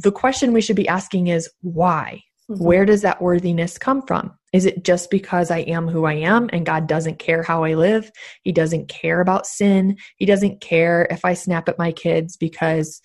the 0.01 0.13
question 0.13 0.53
we 0.53 0.63
should 0.63 0.77
be 0.77 0.89
asking 0.89 1.27
is 1.27 1.51
why? 1.61 2.23
Mm-hmm. 2.51 2.65
Where 2.65 2.85
does 2.87 3.03
that 3.03 3.21
worthiness 3.21 3.79
come 3.79 4.03
from? 4.03 4.37
Is 4.53 4.65
it 4.65 4.85
just 4.85 5.11
because 5.11 5.51
I 5.51 5.59
am 5.59 5.87
who 5.87 6.07
I 6.07 6.15
am 6.15 6.49
and 6.53 6.67
God 6.67 6.87
doesn't 6.87 7.19
care 7.19 7.43
how 7.43 7.65
I 7.65 7.75
live? 7.75 8.11
He 8.43 8.53
doesn't 8.53 8.89
care 8.89 9.21
about 9.21 9.47
sin. 9.47 9.97
He 10.17 10.27
doesn't 10.27 10.61
care 10.61 11.07
if 11.11 11.25
I 11.25 11.35
snap 11.35 11.69
at 11.69 11.79
my 11.79 11.93
kids 11.93 12.37
because 12.37 13.01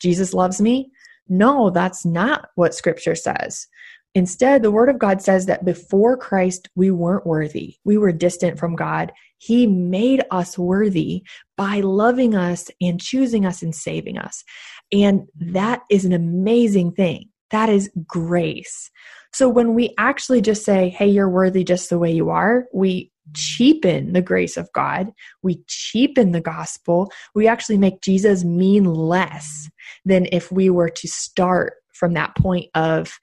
Jesus 0.00 0.34
loves 0.34 0.60
me? 0.60 0.90
No, 1.28 1.70
that's 1.70 2.04
not 2.04 2.48
what 2.54 2.74
scripture 2.74 3.14
says. 3.14 3.66
Instead, 4.14 4.62
the 4.62 4.70
word 4.70 4.88
of 4.88 4.98
God 4.98 5.20
says 5.20 5.46
that 5.46 5.64
before 5.64 6.16
Christ, 6.16 6.68
we 6.74 6.90
weren't 6.90 7.26
worthy. 7.26 7.76
We 7.84 7.98
were 7.98 8.12
distant 8.12 8.58
from 8.58 8.76
God. 8.76 9.12
He 9.38 9.66
made 9.66 10.22
us 10.30 10.58
worthy 10.58 11.22
by 11.56 11.80
loving 11.80 12.34
us 12.34 12.70
and 12.80 13.00
choosing 13.00 13.44
us 13.44 13.62
and 13.62 13.74
saving 13.74 14.18
us. 14.18 14.44
And 14.92 15.26
that 15.38 15.82
is 15.90 16.04
an 16.04 16.12
amazing 16.12 16.92
thing. 16.92 17.30
That 17.50 17.68
is 17.68 17.90
grace. 18.06 18.90
So 19.32 19.48
when 19.48 19.74
we 19.74 19.94
actually 19.98 20.40
just 20.40 20.64
say, 20.64 20.88
hey, 20.88 21.08
you're 21.08 21.28
worthy 21.28 21.62
just 21.62 21.90
the 21.90 21.98
way 21.98 22.12
you 22.12 22.30
are, 22.30 22.66
we 22.72 23.12
cheapen 23.34 24.12
the 24.12 24.22
grace 24.22 24.56
of 24.56 24.68
God. 24.72 25.12
We 25.42 25.62
cheapen 25.66 26.32
the 26.32 26.40
gospel. 26.40 27.10
We 27.34 27.46
actually 27.46 27.78
make 27.78 28.00
Jesus 28.00 28.44
mean 28.44 28.84
less 28.84 29.68
than 30.04 30.26
if 30.32 30.50
we 30.50 30.70
were 30.70 30.88
to 30.90 31.08
start 31.08 31.74
from 31.92 32.14
that 32.14 32.36
point 32.36 32.66
of, 32.74 33.18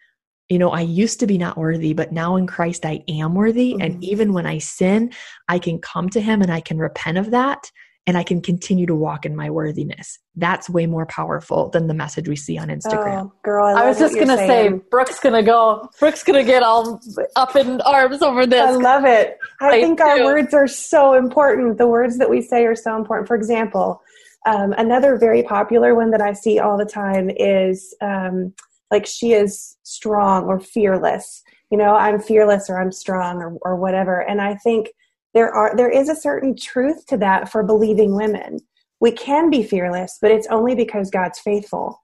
you 0.49 0.59
know, 0.59 0.69
I 0.69 0.81
used 0.81 1.19
to 1.21 1.27
be 1.27 1.37
not 1.37 1.57
worthy, 1.57 1.93
but 1.93 2.11
now 2.11 2.35
in 2.35 2.47
Christ 2.47 2.85
I 2.85 3.03
am 3.07 3.33
worthy. 3.33 3.73
Mm-hmm. 3.73 3.81
And 3.81 4.03
even 4.03 4.33
when 4.33 4.45
I 4.45 4.57
sin, 4.57 5.11
I 5.47 5.59
can 5.59 5.79
come 5.79 6.09
to 6.09 6.21
Him 6.21 6.41
and 6.41 6.51
I 6.51 6.61
can 6.61 6.77
repent 6.77 7.17
of 7.17 7.31
that 7.31 7.71
and 8.05 8.17
I 8.17 8.23
can 8.23 8.41
continue 8.41 8.85
to 8.87 8.95
walk 8.95 9.25
in 9.25 9.35
my 9.35 9.49
worthiness. 9.49 10.19
That's 10.35 10.69
way 10.69 10.85
more 10.85 11.05
powerful 11.05 11.69
than 11.69 11.87
the 11.87 11.93
message 11.93 12.27
we 12.27 12.35
see 12.35 12.57
on 12.57 12.67
Instagram. 12.67 13.27
Oh, 13.27 13.33
girl, 13.43 13.65
I, 13.65 13.83
I 13.83 13.87
was 13.87 13.97
just 13.97 14.15
gonna 14.15 14.35
say, 14.35 14.69
Brooke's 14.91 15.19
gonna 15.19 15.43
go. 15.43 15.89
Brooke's 15.99 16.23
gonna 16.23 16.43
get 16.43 16.63
all 16.63 16.99
up 17.35 17.55
in 17.55 17.79
arms 17.81 18.21
over 18.21 18.45
this. 18.45 18.61
I 18.61 18.71
love 18.71 19.05
it. 19.05 19.37
I, 19.61 19.69
I 19.69 19.81
think 19.81 19.99
do. 19.99 20.03
our 20.03 20.23
words 20.25 20.53
are 20.53 20.67
so 20.67 21.13
important. 21.13 21.77
The 21.77 21.87
words 21.87 22.17
that 22.17 22.29
we 22.29 22.41
say 22.41 22.65
are 22.65 22.75
so 22.75 22.97
important. 22.97 23.27
For 23.27 23.35
example, 23.35 24.01
um, 24.45 24.73
another 24.73 25.17
very 25.17 25.43
popular 25.43 25.95
one 25.95 26.11
that 26.11 26.21
I 26.21 26.33
see 26.33 26.59
all 26.59 26.77
the 26.77 26.85
time 26.85 27.29
is 27.29 27.95
um, 28.01 28.53
like 28.93 29.07
she 29.07 29.33
is 29.33 29.75
strong 29.81 30.45
or 30.45 30.59
fearless. 30.59 31.41
You 31.71 31.79
know, 31.79 31.95
I'm 31.95 32.19
fearless 32.19 32.69
or 32.69 32.79
I'm 32.79 32.91
strong 32.91 33.37
or, 33.37 33.57
or 33.63 33.75
whatever. 33.75 34.21
And 34.21 34.39
I 34.39 34.53
think 34.53 34.91
there 35.33 35.51
are 35.51 35.75
there 35.75 35.89
is 35.89 36.09
a 36.09 36.15
certain 36.15 36.55
truth 36.55 37.07
to 37.07 37.17
that 37.17 37.49
for 37.51 37.63
believing 37.63 38.15
women. 38.15 38.59
We 38.99 39.11
can 39.11 39.49
be 39.49 39.63
fearless, 39.63 40.19
but 40.21 40.29
it's 40.29 40.47
only 40.47 40.75
because 40.75 41.09
God's 41.09 41.39
faithful. 41.39 42.03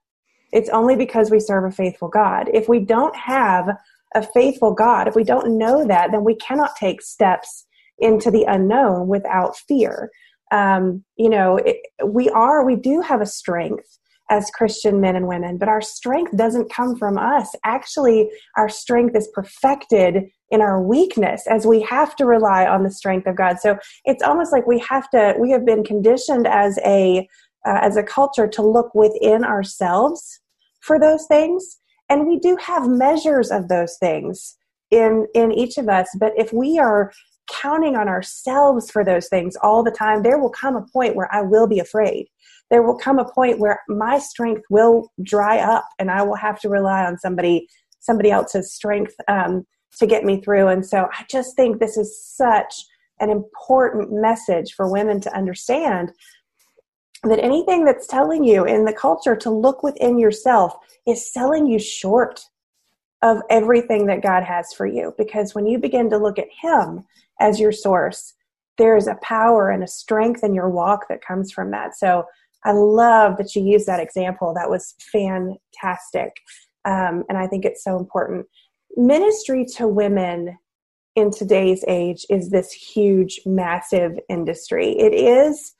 It's 0.52 0.68
only 0.70 0.96
because 0.96 1.30
we 1.30 1.38
serve 1.38 1.64
a 1.64 1.74
faithful 1.74 2.08
God. 2.08 2.50
If 2.52 2.68
we 2.68 2.80
don't 2.80 3.14
have 3.14 3.68
a 4.16 4.26
faithful 4.34 4.74
God, 4.74 5.06
if 5.06 5.14
we 5.14 5.22
don't 5.22 5.56
know 5.56 5.86
that, 5.86 6.10
then 6.10 6.24
we 6.24 6.34
cannot 6.34 6.74
take 6.74 7.00
steps 7.00 7.66
into 8.00 8.32
the 8.32 8.44
unknown 8.48 9.06
without 9.06 9.56
fear. 9.56 10.10
Um, 10.50 11.04
you 11.16 11.30
know, 11.30 11.58
it, 11.58 11.76
we 12.04 12.28
are, 12.30 12.64
we 12.64 12.74
do 12.74 13.00
have 13.00 13.20
a 13.20 13.26
strength 13.26 13.99
as 14.30 14.50
Christian 14.50 15.00
men 15.00 15.16
and 15.16 15.26
women, 15.26 15.58
but 15.58 15.68
our 15.68 15.82
strength 15.82 16.34
doesn't 16.36 16.72
come 16.72 16.96
from 16.96 17.18
us. 17.18 17.48
Actually, 17.64 18.30
our 18.56 18.68
strength 18.68 19.16
is 19.16 19.28
perfected 19.34 20.30
in 20.50 20.60
our 20.60 20.80
weakness 20.80 21.46
as 21.48 21.66
we 21.66 21.82
have 21.82 22.16
to 22.16 22.24
rely 22.24 22.64
on 22.64 22.84
the 22.84 22.90
strength 22.90 23.26
of 23.26 23.36
God. 23.36 23.58
So 23.58 23.76
it's 24.04 24.22
almost 24.22 24.52
like 24.52 24.66
we 24.66 24.78
have 24.88 25.10
to, 25.10 25.34
we 25.38 25.50
have 25.50 25.66
been 25.66 25.84
conditioned 25.84 26.46
as 26.46 26.78
a, 26.84 27.28
uh, 27.66 27.78
as 27.82 27.96
a 27.96 28.02
culture 28.02 28.48
to 28.48 28.62
look 28.62 28.94
within 28.94 29.44
ourselves 29.44 30.40
for 30.80 30.98
those 30.98 31.26
things. 31.26 31.78
And 32.08 32.26
we 32.26 32.38
do 32.38 32.56
have 32.56 32.88
measures 32.88 33.50
of 33.50 33.68
those 33.68 33.96
things 33.98 34.56
in, 34.90 35.26
in 35.34 35.52
each 35.52 35.76
of 35.76 35.88
us. 35.88 36.08
But 36.18 36.32
if 36.36 36.52
we 36.52 36.78
are 36.78 37.12
counting 37.60 37.96
on 37.96 38.08
ourselves 38.08 38.90
for 38.90 39.04
those 39.04 39.28
things 39.28 39.56
all 39.62 39.82
the 39.82 39.90
time, 39.90 40.22
there 40.22 40.38
will 40.38 40.50
come 40.50 40.76
a 40.76 40.86
point 40.92 41.16
where 41.16 41.32
I 41.34 41.42
will 41.42 41.66
be 41.66 41.78
afraid. 41.78 42.26
There 42.70 42.82
will 42.82 42.96
come 42.96 43.18
a 43.18 43.30
point 43.30 43.58
where 43.58 43.80
my 43.88 44.18
strength 44.18 44.62
will 44.70 45.10
dry 45.22 45.58
up 45.58 45.84
and 45.98 46.10
I 46.10 46.22
will 46.22 46.36
have 46.36 46.60
to 46.60 46.68
rely 46.68 47.04
on 47.04 47.18
somebody 47.18 47.66
somebody 48.00 48.30
else's 48.30 48.72
strength 48.72 49.14
um, 49.28 49.66
to 49.98 50.06
get 50.06 50.24
me 50.24 50.40
through. 50.40 50.68
And 50.68 50.86
so 50.86 51.08
I 51.12 51.26
just 51.30 51.54
think 51.54 51.78
this 51.78 51.98
is 51.98 52.24
such 52.24 52.74
an 53.20 53.28
important 53.28 54.10
message 54.10 54.72
for 54.74 54.90
women 54.90 55.20
to 55.20 55.36
understand 55.36 56.10
that 57.24 57.38
anything 57.38 57.84
that's 57.84 58.06
telling 58.06 58.42
you 58.44 58.64
in 58.64 58.86
the 58.86 58.94
culture 58.94 59.36
to 59.36 59.50
look 59.50 59.82
within 59.82 60.18
yourself 60.18 60.74
is 61.06 61.30
selling 61.30 61.66
you 61.66 61.78
short 61.78 62.40
of 63.22 63.38
everything 63.50 64.06
that 64.06 64.22
God 64.22 64.42
has 64.42 64.72
for 64.72 64.86
you. 64.86 65.14
Because 65.18 65.54
when 65.54 65.66
you 65.66 65.78
begin 65.78 66.08
to 66.10 66.18
look 66.18 66.38
at 66.38 66.48
Him 66.62 67.04
as 67.40 67.60
your 67.60 67.72
source, 67.72 68.34
there 68.78 68.96
is 68.96 69.06
a 69.06 69.18
power 69.22 69.70
and 69.70 69.82
a 69.82 69.88
strength 69.88 70.42
in 70.42 70.54
your 70.54 70.70
walk 70.70 71.06
that 71.08 71.24
comes 71.24 71.52
from 71.52 71.70
that. 71.72 71.96
So 71.96 72.24
I 72.64 72.72
love 72.72 73.36
that 73.36 73.54
you 73.54 73.62
used 73.62 73.86
that 73.86 74.00
example. 74.00 74.54
That 74.54 74.70
was 74.70 74.94
fantastic. 75.12 76.32
Um, 76.84 77.24
and 77.28 77.36
I 77.36 77.46
think 77.46 77.64
it's 77.64 77.84
so 77.84 77.98
important 77.98 78.46
ministry 78.96 79.64
to 79.76 79.86
women 79.86 80.56
in 81.16 81.30
today's 81.30 81.84
age 81.88 82.24
is 82.30 82.50
this 82.50 82.72
huge, 82.72 83.40
massive 83.44 84.12
industry. 84.28 84.98
It 84.98 85.12
is, 85.12 85.74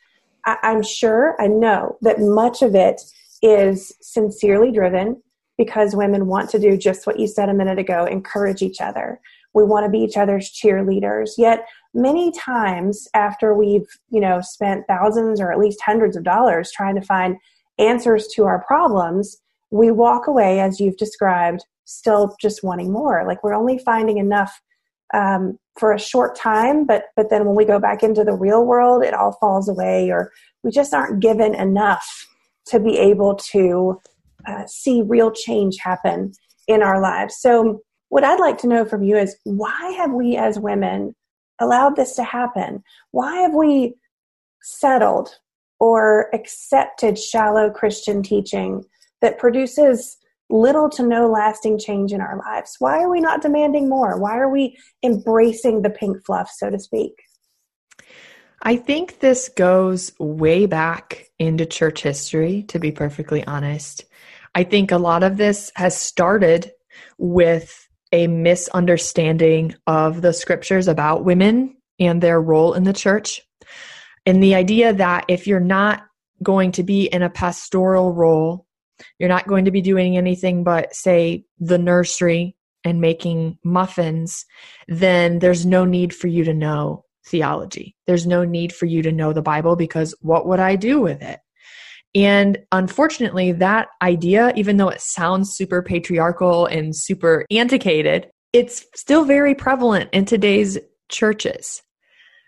I'm 0.44 0.82
sure, 0.82 1.36
I 1.40 1.46
know 1.46 1.96
that 2.02 2.20
much 2.20 2.62
of 2.62 2.74
it 2.74 3.00
is 3.42 3.92
sincerely 4.00 4.72
driven 4.72 5.22
because 5.60 5.94
women 5.94 6.26
want 6.26 6.48
to 6.48 6.58
do 6.58 6.74
just 6.74 7.06
what 7.06 7.20
you 7.20 7.26
said 7.26 7.50
a 7.50 7.54
minute 7.54 7.78
ago 7.78 8.06
encourage 8.06 8.62
each 8.62 8.80
other. 8.80 9.20
We 9.52 9.62
want 9.62 9.84
to 9.84 9.90
be 9.90 9.98
each 9.98 10.16
other's 10.16 10.50
cheerleaders. 10.50 11.32
Yet, 11.36 11.66
many 11.92 12.32
times 12.32 13.06
after 13.12 13.52
we've, 13.52 13.86
you 14.08 14.22
know, 14.22 14.40
spent 14.40 14.86
thousands 14.86 15.38
or 15.38 15.52
at 15.52 15.58
least 15.58 15.82
hundreds 15.84 16.16
of 16.16 16.24
dollars 16.24 16.72
trying 16.72 16.94
to 16.94 17.02
find 17.02 17.36
answers 17.78 18.26
to 18.36 18.44
our 18.44 18.64
problems, 18.64 19.36
we 19.70 19.90
walk 19.90 20.26
away, 20.26 20.60
as 20.60 20.80
you've 20.80 20.96
described, 20.96 21.62
still 21.84 22.34
just 22.40 22.64
wanting 22.64 22.90
more. 22.90 23.26
Like 23.26 23.44
we're 23.44 23.52
only 23.52 23.76
finding 23.76 24.16
enough 24.16 24.62
um, 25.12 25.58
for 25.78 25.92
a 25.92 25.98
short 25.98 26.36
time, 26.36 26.86
but 26.86 27.02
but 27.16 27.28
then 27.28 27.44
when 27.44 27.54
we 27.54 27.66
go 27.66 27.78
back 27.78 28.02
into 28.02 28.24
the 28.24 28.32
real 28.32 28.64
world, 28.64 29.04
it 29.04 29.12
all 29.12 29.36
falls 29.38 29.68
away, 29.68 30.10
or 30.10 30.32
we 30.62 30.70
just 30.70 30.94
aren't 30.94 31.20
given 31.20 31.54
enough 31.54 32.26
to 32.68 32.80
be 32.80 32.96
able 32.96 33.34
to 33.34 34.00
uh, 34.46 34.66
see 34.66 35.02
real 35.02 35.30
change 35.30 35.78
happen 35.78 36.32
in 36.66 36.82
our 36.82 37.00
lives. 37.00 37.36
So, 37.40 37.80
what 38.08 38.24
I'd 38.24 38.40
like 38.40 38.58
to 38.58 38.66
know 38.66 38.84
from 38.84 39.02
you 39.04 39.16
is 39.16 39.36
why 39.44 39.92
have 39.96 40.12
we 40.12 40.36
as 40.36 40.58
women 40.58 41.14
allowed 41.60 41.94
this 41.94 42.16
to 42.16 42.24
happen? 42.24 42.82
Why 43.12 43.36
have 43.42 43.54
we 43.54 43.94
settled 44.62 45.30
or 45.78 46.28
accepted 46.34 47.18
shallow 47.18 47.70
Christian 47.70 48.22
teaching 48.22 48.84
that 49.22 49.38
produces 49.38 50.18
little 50.50 50.88
to 50.90 51.02
no 51.06 51.28
lasting 51.28 51.78
change 51.78 52.12
in 52.12 52.20
our 52.20 52.38
lives. 52.38 52.76
Why 52.78 53.00
are 53.00 53.08
we 53.08 53.20
not 53.20 53.42
demanding 53.42 53.88
more? 53.88 54.18
Why 54.18 54.36
are 54.38 54.50
we 54.50 54.76
embracing 55.02 55.82
the 55.82 55.90
pink 55.90 56.24
fluff, 56.24 56.50
so 56.52 56.70
to 56.70 56.78
speak? 56.78 57.12
I 58.62 58.76
think 58.76 59.20
this 59.20 59.48
goes 59.48 60.12
way 60.18 60.66
back 60.66 61.30
into 61.38 61.64
church 61.64 62.02
history, 62.02 62.64
to 62.64 62.78
be 62.78 62.92
perfectly 62.92 63.46
honest. 63.46 64.04
I 64.54 64.64
think 64.64 64.90
a 64.90 64.98
lot 64.98 65.22
of 65.22 65.36
this 65.36 65.70
has 65.76 65.96
started 65.96 66.72
with 67.18 67.88
a 68.12 68.26
misunderstanding 68.26 69.74
of 69.86 70.22
the 70.22 70.32
scriptures 70.32 70.88
about 70.88 71.24
women 71.24 71.76
and 71.98 72.20
their 72.20 72.40
role 72.40 72.74
in 72.74 72.84
the 72.84 72.92
church. 72.92 73.42
And 74.26 74.42
the 74.42 74.54
idea 74.54 74.92
that 74.92 75.24
if 75.28 75.46
you're 75.46 75.60
not 75.60 76.02
going 76.42 76.72
to 76.72 76.82
be 76.82 77.04
in 77.04 77.22
a 77.22 77.30
pastoral 77.30 78.12
role 78.12 78.66
you're 79.18 79.28
not 79.28 79.46
going 79.46 79.64
to 79.64 79.70
be 79.70 79.80
doing 79.80 80.16
anything 80.16 80.64
but, 80.64 80.94
say, 80.94 81.44
the 81.58 81.78
nursery 81.78 82.56
and 82.84 83.00
making 83.00 83.58
muffins, 83.64 84.44
then 84.88 85.38
there's 85.38 85.66
no 85.66 85.84
need 85.84 86.14
for 86.14 86.28
you 86.28 86.44
to 86.44 86.54
know 86.54 87.04
theology. 87.26 87.94
There's 88.06 88.26
no 88.26 88.44
need 88.44 88.72
for 88.72 88.86
you 88.86 89.02
to 89.02 89.12
know 89.12 89.32
the 89.32 89.42
Bible 89.42 89.76
because 89.76 90.14
what 90.20 90.46
would 90.46 90.60
I 90.60 90.76
do 90.76 91.00
with 91.00 91.22
it? 91.22 91.40
And 92.14 92.58
unfortunately, 92.72 93.52
that 93.52 93.88
idea, 94.02 94.52
even 94.56 94.76
though 94.76 94.88
it 94.88 95.00
sounds 95.00 95.54
super 95.54 95.80
patriarchal 95.82 96.66
and 96.66 96.94
super 96.94 97.46
antiquated, 97.50 98.30
it's 98.52 98.84
still 98.96 99.24
very 99.24 99.54
prevalent 99.54 100.10
in 100.12 100.24
today's 100.24 100.76
churches. 101.08 101.82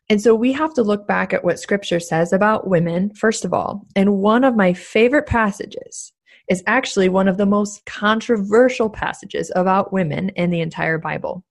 And 0.08 0.20
so 0.20 0.34
we 0.34 0.52
have 0.52 0.74
to 0.74 0.82
look 0.82 1.06
back 1.06 1.32
at 1.32 1.44
what 1.44 1.60
scripture 1.60 2.00
says 2.00 2.32
about 2.32 2.66
women, 2.66 3.14
first 3.14 3.44
of 3.44 3.54
all. 3.54 3.86
And 3.94 4.18
one 4.18 4.42
of 4.42 4.56
my 4.56 4.72
favorite 4.72 5.26
passages 5.26 6.12
is 6.48 6.62
actually 6.66 7.08
one 7.08 7.28
of 7.28 7.36
the 7.36 7.46
most 7.46 7.84
controversial 7.86 8.90
passages 8.90 9.52
about 9.54 9.92
women 9.92 10.30
in 10.30 10.50
the 10.50 10.60
entire 10.60 10.98
Bible. 10.98 11.44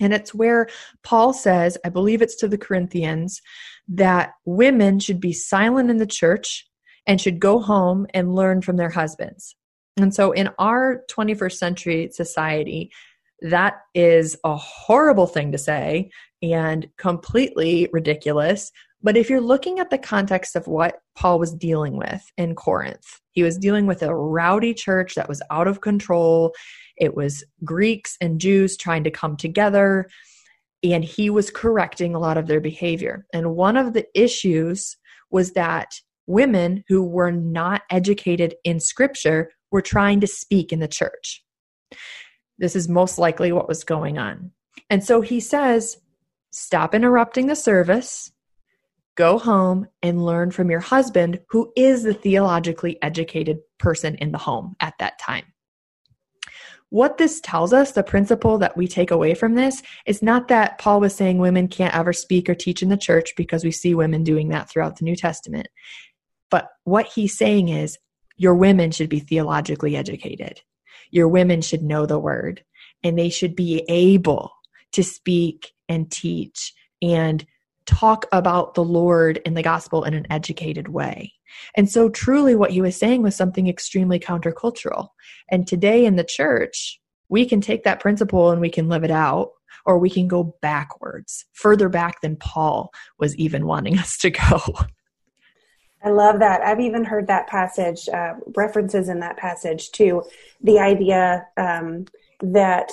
And 0.00 0.12
it's 0.12 0.34
where 0.34 0.68
Paul 1.04 1.32
says, 1.32 1.78
I 1.84 1.88
believe 1.88 2.20
it's 2.20 2.36
to 2.36 2.48
the 2.48 2.58
Corinthians, 2.58 3.40
that 3.88 4.32
women 4.44 4.98
should 4.98 5.20
be 5.20 5.32
silent 5.32 5.88
in 5.88 5.96
the 5.96 6.06
church 6.06 6.66
and 7.06 7.20
should 7.20 7.38
go 7.40 7.60
home 7.60 8.06
and 8.14 8.34
learn 8.34 8.62
from 8.62 8.76
their 8.76 8.90
husbands. 8.90 9.54
And 9.96 10.14
so 10.14 10.32
in 10.32 10.50
our 10.58 11.02
21st 11.10 11.56
century 11.56 12.10
society, 12.12 12.90
That 13.42 13.80
is 13.94 14.36
a 14.44 14.56
horrible 14.56 15.26
thing 15.26 15.52
to 15.52 15.58
say 15.58 16.10
and 16.42 16.88
completely 16.96 17.88
ridiculous. 17.92 18.72
But 19.02 19.16
if 19.16 19.28
you're 19.28 19.40
looking 19.40 19.78
at 19.78 19.90
the 19.90 19.98
context 19.98 20.56
of 20.56 20.66
what 20.66 21.00
Paul 21.14 21.38
was 21.38 21.54
dealing 21.54 21.96
with 21.96 22.22
in 22.38 22.54
Corinth, 22.54 23.20
he 23.32 23.42
was 23.42 23.58
dealing 23.58 23.86
with 23.86 24.02
a 24.02 24.14
rowdy 24.14 24.72
church 24.72 25.14
that 25.14 25.28
was 25.28 25.42
out 25.50 25.68
of 25.68 25.82
control. 25.82 26.54
It 26.96 27.14
was 27.14 27.44
Greeks 27.62 28.16
and 28.20 28.40
Jews 28.40 28.76
trying 28.76 29.04
to 29.04 29.10
come 29.10 29.36
together, 29.36 30.08
and 30.82 31.04
he 31.04 31.28
was 31.28 31.50
correcting 31.50 32.14
a 32.14 32.18
lot 32.18 32.38
of 32.38 32.46
their 32.46 32.60
behavior. 32.60 33.26
And 33.34 33.54
one 33.54 33.76
of 33.76 33.92
the 33.92 34.06
issues 34.14 34.96
was 35.30 35.52
that 35.52 35.92
women 36.26 36.84
who 36.88 37.02
were 37.02 37.32
not 37.32 37.82
educated 37.90 38.54
in 38.64 38.80
scripture 38.80 39.50
were 39.70 39.82
trying 39.82 40.20
to 40.20 40.26
speak 40.26 40.72
in 40.72 40.80
the 40.80 40.88
church. 40.88 41.44
This 42.58 42.76
is 42.76 42.88
most 42.88 43.18
likely 43.18 43.52
what 43.52 43.68
was 43.68 43.84
going 43.84 44.18
on. 44.18 44.52
And 44.90 45.04
so 45.04 45.20
he 45.20 45.40
says, 45.40 45.98
stop 46.50 46.94
interrupting 46.94 47.46
the 47.46 47.56
service, 47.56 48.30
go 49.16 49.38
home 49.38 49.86
and 50.02 50.24
learn 50.24 50.50
from 50.50 50.70
your 50.70 50.80
husband, 50.80 51.40
who 51.48 51.72
is 51.76 52.02
the 52.02 52.14
theologically 52.14 53.00
educated 53.02 53.58
person 53.78 54.14
in 54.16 54.32
the 54.32 54.38
home 54.38 54.76
at 54.80 54.94
that 54.98 55.18
time. 55.18 55.44
What 56.90 57.18
this 57.18 57.40
tells 57.40 57.72
us, 57.72 57.92
the 57.92 58.04
principle 58.04 58.58
that 58.58 58.76
we 58.76 58.86
take 58.86 59.10
away 59.10 59.34
from 59.34 59.54
this, 59.54 59.82
is 60.06 60.22
not 60.22 60.48
that 60.48 60.78
Paul 60.78 61.00
was 61.00 61.14
saying 61.14 61.38
women 61.38 61.66
can't 61.66 61.94
ever 61.96 62.12
speak 62.12 62.48
or 62.48 62.54
teach 62.54 62.80
in 62.80 62.90
the 62.90 62.96
church 62.96 63.34
because 63.36 63.64
we 63.64 63.72
see 63.72 63.94
women 63.94 64.22
doing 64.22 64.50
that 64.50 64.70
throughout 64.70 64.96
the 64.96 65.04
New 65.04 65.16
Testament. 65.16 65.66
But 66.50 66.68
what 66.84 67.06
he's 67.06 67.36
saying 67.36 67.68
is 67.68 67.98
your 68.36 68.54
women 68.54 68.90
should 68.90 69.08
be 69.08 69.20
theologically 69.20 69.96
educated. 69.96 70.60
Your 71.10 71.28
women 71.28 71.62
should 71.62 71.82
know 71.82 72.06
the 72.06 72.18
word 72.18 72.64
and 73.02 73.18
they 73.18 73.28
should 73.28 73.56
be 73.56 73.84
able 73.88 74.52
to 74.92 75.02
speak 75.02 75.72
and 75.88 76.10
teach 76.10 76.72
and 77.02 77.46
talk 77.86 78.26
about 78.32 78.74
the 78.74 78.84
Lord 78.84 79.40
and 79.46 79.56
the 79.56 79.62
gospel 79.62 80.04
in 80.04 80.14
an 80.14 80.26
educated 80.30 80.88
way. 80.88 81.32
And 81.76 81.90
so, 81.90 82.08
truly, 82.08 82.54
what 82.54 82.72
he 82.72 82.80
was 82.80 82.96
saying 82.96 83.22
was 83.22 83.36
something 83.36 83.68
extremely 83.68 84.18
countercultural. 84.18 85.08
And 85.50 85.66
today 85.66 86.04
in 86.04 86.16
the 86.16 86.24
church, 86.24 87.00
we 87.28 87.46
can 87.46 87.60
take 87.60 87.84
that 87.84 88.00
principle 88.00 88.50
and 88.50 88.60
we 88.60 88.70
can 88.70 88.88
live 88.88 89.04
it 89.04 89.10
out, 89.10 89.50
or 89.84 89.98
we 89.98 90.10
can 90.10 90.28
go 90.28 90.56
backwards, 90.60 91.44
further 91.52 91.88
back 91.88 92.20
than 92.20 92.36
Paul 92.36 92.90
was 93.18 93.36
even 93.36 93.66
wanting 93.66 93.98
us 93.98 94.18
to 94.18 94.30
go. 94.30 94.60
I 96.06 96.10
love 96.10 96.38
that. 96.38 96.60
I've 96.62 96.78
even 96.78 97.02
heard 97.02 97.26
that 97.26 97.48
passage, 97.48 98.08
uh, 98.08 98.34
references 98.54 99.08
in 99.08 99.18
that 99.20 99.36
passage 99.36 99.90
to 99.92 100.22
the 100.62 100.78
idea 100.78 101.44
um, 101.56 102.04
that 102.40 102.92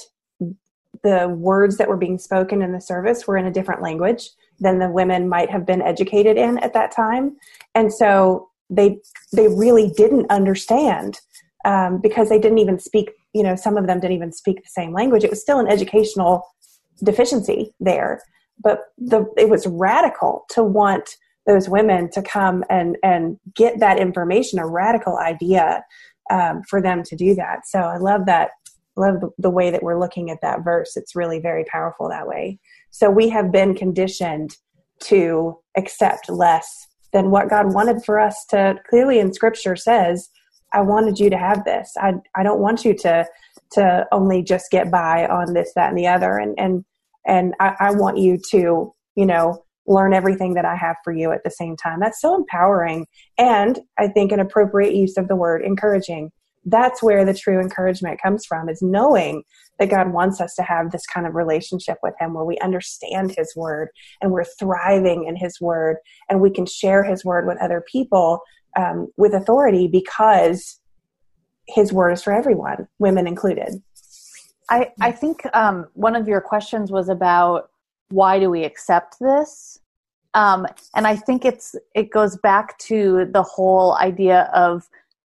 the 1.04 1.30
words 1.30 1.78
that 1.78 1.88
were 1.88 1.98
being 1.98 2.18
spoken 2.18 2.64
in 2.64 2.72
the 2.72 2.82
service 2.82 3.28
were 3.28 3.38
in 3.38 3.46
a 3.46 3.52
different 3.52 3.84
language 3.84 4.32
than 4.60 4.80
the 4.80 4.90
women 4.90 5.30
might 5.30 5.52
have 5.52 5.64
been 5.64 5.82
educated 5.82 6.38
in 6.38 6.58
at 6.60 6.74
that 6.74 6.92
time, 6.92 7.38
and 7.76 7.94
so 7.94 8.50
they 8.72 8.98
they 9.32 9.48
really 9.48 9.92
didn't 9.96 10.26
understand 10.32 11.20
um, 11.66 12.00
because 12.02 12.30
they 12.30 12.40
didn't 12.40 12.58
even 12.58 12.80
speak. 12.80 13.12
You 13.34 13.44
know, 13.44 13.56
some 13.56 13.78
of 13.78 13.86
them 13.86 14.00
didn't 14.00 14.16
even 14.16 14.32
speak 14.32 14.64
the 14.64 14.70
same 14.70 14.92
language. 14.92 15.24
It 15.24 15.30
was 15.30 15.42
still 15.42 15.60
an 15.60 15.68
educational 15.68 16.48
deficiency 17.04 17.76
there, 17.80 18.24
but 18.60 18.86
the 18.98 19.32
it 19.38 19.50
was 19.50 19.68
radical 19.68 20.46
to 20.50 20.64
want 20.64 21.18
those 21.46 21.70
women 21.70 22.10
to 22.12 22.22
come 22.22 22.64
and 22.70 22.98
and 23.04 23.38
get 23.56 23.80
that 23.80 24.00
information, 24.00 24.60
a 24.60 24.68
radical 24.68 25.18
idea 25.18 25.84
um, 26.32 26.62
for 26.70 26.82
them 26.82 27.04
to 27.04 27.16
do 27.16 27.36
that. 27.36 27.68
So 27.68 27.80
I 27.80 27.98
love 27.98 28.26
that. 28.28 28.52
Love 28.96 29.24
the, 29.40 29.50
way 29.50 29.72
that 29.72 29.82
we're 29.82 30.00
looking 30.00 30.30
at 30.30 30.42
that 30.44 30.64
verse. 30.64 30.96
It's 30.96 31.16
really 31.16 31.40
very 31.40 31.66
powerful 31.66 32.10
that 32.10 32.28
way. 32.28 32.60
So 32.92 33.10
we 33.10 33.28
have 33.30 33.52
been 33.52 33.74
conditioned 33.74 34.56
to 35.06 35.58
accept 35.76 36.30
less 36.30 36.88
than 37.12 37.32
what 37.32 37.50
God 37.50 37.74
wanted 37.74 38.06
for 38.06 38.20
us 38.20 38.46
to. 38.52 38.76
Clearly, 38.88 39.18
in 39.18 39.34
Scripture 39.34 39.76
says, 39.76 40.30
"I 40.74 40.82
wanted 40.82 41.18
you 41.18 41.32
to 41.32 41.38
have 41.38 41.66
this. 41.66 41.92
I 41.98 42.14
I 42.36 42.44
don't 42.44 42.60
want 42.60 42.86
you 42.86 42.94
to 43.00 43.26
to 43.74 44.06
only 44.12 44.44
just 44.44 44.72
get 44.72 44.92
by 44.92 45.28
on 45.28 45.54
this, 45.54 45.72
that, 45.76 45.90
and 45.90 45.98
the 45.98 46.08
other. 46.08 46.38
And 46.38 46.58
and 46.58 46.86
and 47.26 47.54
I, 47.60 47.76
I 47.80 47.92
want 47.92 48.18
you 48.18 48.38
to, 48.52 48.94
you 49.16 49.26
know, 49.26 49.64
learn 49.88 50.14
everything 50.14 50.54
that 50.54 50.66
I 50.66 50.76
have 50.76 50.96
for 51.04 51.12
you 51.12 51.32
at 51.32 51.44
the 51.44 51.52
same 51.52 51.76
time. 51.76 52.00
That's 52.00 52.22
so 52.22 52.36
empowering. 52.36 53.06
And 53.38 53.80
I 53.98 54.08
think 54.08 54.32
an 54.32 54.40
appropriate 54.40 54.96
use 54.96 55.18
of 55.18 55.28
the 55.28 55.36
word 55.36 55.62
encouraging. 55.64 56.32
That's 56.66 57.04
where 57.04 57.26
the 57.26 57.34
true 57.34 57.60
encouragement 57.60 58.22
comes 58.22 58.46
from 58.46 58.70
is 58.70 58.82
knowing 58.82 59.44
that 59.80 59.90
God 59.90 60.14
wants 60.14 60.40
us 60.40 60.56
to 60.56 60.64
have 60.64 60.92
this 60.92 61.06
kind 61.06 61.28
of 61.28 61.36
relationship 61.36 61.98
with 62.02 62.14
Him 62.20 62.34
where 62.34 62.46
we 62.46 62.58
understand 62.60 63.34
His 63.36 63.54
Word 63.56 63.90
and 64.22 64.32
we're 64.32 64.46
thriving 64.46 65.26
in 65.28 65.36
His 65.36 65.60
Word 65.60 65.98
and 66.30 66.40
we 66.40 66.50
can 66.50 66.66
share 66.66 67.04
His 67.04 67.26
Word 67.26 67.46
with 67.48 67.58
other 67.62 67.84
people 67.92 68.40
um, 68.78 69.10
with 69.18 69.34
authority 69.34 69.88
because 69.88 70.80
His 71.68 71.92
Word 71.92 72.12
is 72.12 72.24
for 72.24 72.32
everyone, 72.32 72.88
women 73.00 73.28
included. 73.28 73.82
I, 74.70 74.92
I 75.02 75.12
think 75.12 75.42
um, 75.54 75.88
one 75.94 76.16
of 76.16 76.28
your 76.28 76.40
questions 76.40 76.92
was 76.92 77.10
about 77.10 77.70
why 78.10 78.40
do 78.40 78.50
we 78.50 78.64
accept 78.64 79.20
this? 79.20 79.80
Um, 80.36 80.66
and 80.96 81.06
i 81.06 81.16
think 81.16 81.46
it's 81.46 81.76
it 81.94 82.10
goes 82.10 82.38
back 82.38 82.78
to 82.80 83.30
the 83.32 83.44
whole 83.44 83.96
idea 83.98 84.50
of 84.54 84.90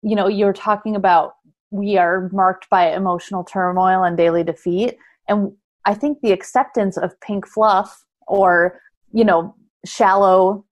you 0.02 0.16
know 0.16 0.26
you're 0.26 0.54
talking 0.54 0.96
about 0.96 1.34
we 1.70 1.98
are 1.98 2.30
marked 2.32 2.70
by 2.70 2.90
emotional 2.92 3.44
turmoil 3.44 4.04
and 4.04 4.16
daily 4.16 4.42
defeat. 4.42 4.96
And 5.28 5.52
i 5.84 5.92
think 5.94 6.20
the 6.20 6.32
acceptance 6.32 6.96
of 6.96 7.20
pink 7.20 7.46
fluff 7.46 8.04
or 8.26 8.80
you 9.12 9.24
know 9.24 9.54
shallow 9.84 10.64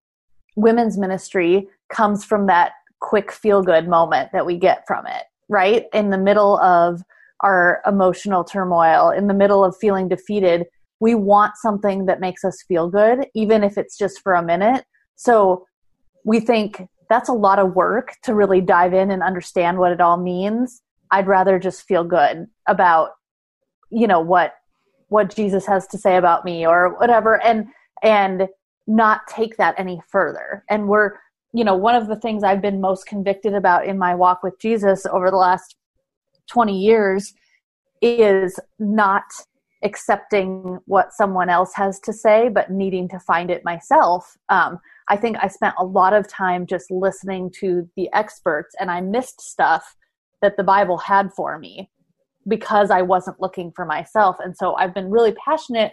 women's 0.57 0.97
ministry 0.97 1.69
comes 1.91 2.25
from 2.25 2.47
that 2.47 2.73
quick 3.01 3.31
feel 3.31 3.63
good 3.63 3.87
moment 3.89 4.33
that 4.33 4.47
we 4.47 4.57
get 4.57 4.87
from 4.87 5.07
it 5.07 5.25
right? 5.49 5.87
In 5.93 6.11
the 6.11 6.19
middle 6.19 6.59
of 6.59 7.03
our 7.41 7.83
emotional 7.87 8.45
turmoil 8.45 9.11
in 9.11 9.27
the 9.27 9.35
middle 9.35 9.65
of 9.65 9.77
feeling 9.77 10.09
defeated 10.09 10.67
we 11.01 11.15
want 11.15 11.57
something 11.57 12.07
that 12.07 12.21
makes 12.21 12.45
us 12.45 12.63
feel 12.67 12.89
good, 12.89 13.27
even 13.35 13.63
if 13.63 13.77
it's 13.77 13.97
just 13.97 14.21
for 14.23 14.35
a 14.35 14.43
minute. 14.43 14.85
So 15.17 15.67
we 16.25 16.41
think 16.41 16.83
that's 17.11 17.29
a 17.29 17.35
lot 17.35 17.59
of 17.59 17.75
work 17.75 18.15
to 18.23 18.35
really 18.35 18.61
dive 18.61 18.95
in 18.95 19.11
and 19.11 19.23
understand 19.23 19.79
what 19.79 19.93
it 19.93 20.01
all 20.01 20.17
means. 20.17 20.83
I'd 21.11 21.27
rather 21.27 21.59
just 21.59 21.87
feel 21.87 22.05
good 22.05 22.47
about, 22.67 23.11
you 23.91 24.07
know, 24.07 24.21
what 24.21 24.55
what 25.09 25.35
Jesus 25.35 25.67
has 25.67 25.87
to 25.89 25.99
say 25.99 26.17
about 26.17 26.45
me 26.45 26.67
or 26.67 26.99
whatever 26.99 27.43
and 27.45 27.67
and 28.03 28.49
not 28.87 29.27
take 29.29 29.57
that 29.57 29.75
any 29.79 30.01
further. 30.09 30.65
And 30.69 30.89
we're, 30.89 31.13
you 31.53 31.65
know, 31.65 31.77
one 31.77 31.95
of 31.95 32.09
the 32.09 32.17
things 32.17 32.43
I've 32.43 32.61
been 32.61 32.81
most 32.81 33.07
convicted 33.07 33.55
about 33.55 33.87
in 33.87 33.99
my 33.99 34.15
walk 34.15 34.43
with 34.43 34.59
Jesus 34.59 35.07
over 35.07 35.31
the 35.31 35.37
last 35.37 35.77
20 36.51 36.79
years 36.79 37.33
is 38.03 38.59
not 38.79 39.23
accepting 39.85 40.79
what 40.87 41.13
someone 41.13 41.51
else 41.51 41.75
has 41.75 42.01
to 42.01 42.13
say, 42.13 42.49
but 42.49 42.71
needing 42.71 43.09
to 43.11 43.21
find 43.21 43.51
it 43.51 43.65
myself. 43.65 44.37
Um, 44.49 44.81
I 45.09 45.17
think 45.17 45.37
I 45.41 45.49
spent 45.49 45.75
a 45.79 45.85
lot 45.85 46.15
of 46.15 46.27
time 46.27 46.67
just 46.67 46.91
listening 46.91 47.51
to 47.61 47.89
the 47.95 48.11
experts 48.13 48.75
and 48.81 48.91
I 48.91 49.03
missed 49.03 49.41
stuff 49.41 49.95
that 50.41 50.57
the 50.57 50.65
Bible 50.65 50.97
had 50.97 51.33
for 51.33 51.59
me 51.59 51.91
because 52.49 52.91
I 52.91 53.03
wasn't 53.03 53.41
looking 53.41 53.73
for 53.73 53.85
myself. 53.85 54.37
And 54.41 54.57
so 54.57 54.75
I've 54.77 54.95
been 54.95 55.11
really 55.11 55.33
passionate 55.33 55.93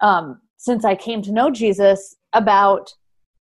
um, 0.00 0.40
since 0.56 0.84
I 0.84 0.94
came 0.94 1.22
to 1.22 1.32
know 1.32 1.50
Jesus 1.50 2.16
about 2.32 2.92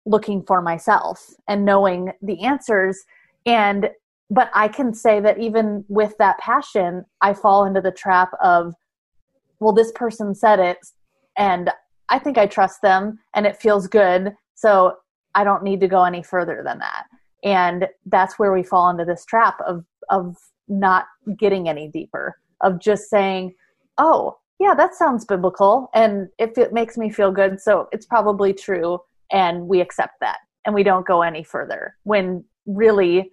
looking 0.06 0.44
for 0.44 0.62
myself 0.62 1.26
and 1.48 1.66
knowing 1.66 2.12
the 2.22 2.44
answers. 2.44 3.04
And 3.46 3.90
but 4.30 4.50
I 4.54 4.68
can 4.68 4.94
say 4.94 5.20
that 5.20 5.38
even 5.38 5.86
with 5.88 6.16
that 6.18 6.40
passion, 6.40 7.06
I 7.22 7.34
fall 7.34 7.66
into 7.66 7.82
the 7.82 7.92
trap 7.92 8.32
of 8.42 8.74
well, 9.64 9.74
this 9.74 9.92
person 9.94 10.36
said 10.36 10.60
it 10.60 10.78
and 11.38 11.70
I 12.10 12.20
think 12.20 12.38
I 12.38 12.46
trust 12.46 12.82
them 12.82 13.20
and 13.34 13.46
it 13.46 13.58
feels 13.58 13.88
good. 13.88 14.36
So 14.56 14.98
I 15.36 15.44
don't 15.44 15.64
need 15.64 15.80
to 15.80 15.88
go 15.88 16.04
any 16.04 16.22
further 16.22 16.62
than 16.66 16.80
that. 16.80 17.06
And 17.44 17.88
that's 18.06 18.38
where 18.38 18.54
we 18.54 18.64
fall 18.64 18.90
into 18.90 19.06
this 19.06 19.26
trap 19.26 19.58
of, 19.66 19.86
of 20.10 20.38
not 20.68 21.06
getting 21.38 21.68
any 21.68 21.88
deeper, 21.88 22.38
of 22.62 22.80
just 22.80 23.10
saying, 23.10 23.56
oh, 23.98 24.38
yeah, 24.60 24.74
that 24.76 24.96
sounds 24.96 25.26
biblical. 25.26 25.90
And 25.94 26.30
if 26.38 26.58
it 26.58 26.74
makes 26.74 26.98
me 26.98 27.10
feel 27.10 27.32
good, 27.32 27.60
so 27.60 27.90
it's 27.92 28.06
probably 28.06 28.54
true. 28.54 29.00
And 29.32 29.68
we 29.68 29.82
accept 29.82 30.20
that 30.22 30.38
and 30.66 30.76
we 30.76 30.84
don't 30.84 31.08
go 31.08 31.22
any 31.22 31.44
further 31.44 31.96
when 32.04 32.44
really 32.66 33.32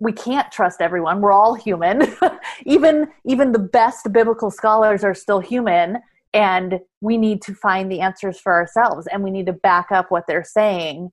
we 0.00 0.12
can't 0.12 0.50
trust 0.52 0.80
everyone 0.80 1.20
we're 1.20 1.32
all 1.32 1.54
human 1.54 2.02
even 2.66 3.08
even 3.24 3.52
the 3.52 3.58
best 3.58 4.12
biblical 4.12 4.50
scholars 4.50 5.04
are 5.04 5.14
still 5.14 5.40
human 5.40 5.98
and 6.34 6.80
we 7.00 7.16
need 7.16 7.40
to 7.40 7.54
find 7.54 7.90
the 7.90 8.00
answers 8.00 8.38
for 8.38 8.52
ourselves 8.52 9.06
and 9.10 9.22
we 9.22 9.30
need 9.30 9.46
to 9.46 9.52
back 9.52 9.90
up 9.90 10.10
what 10.10 10.24
they're 10.26 10.44
saying 10.44 11.10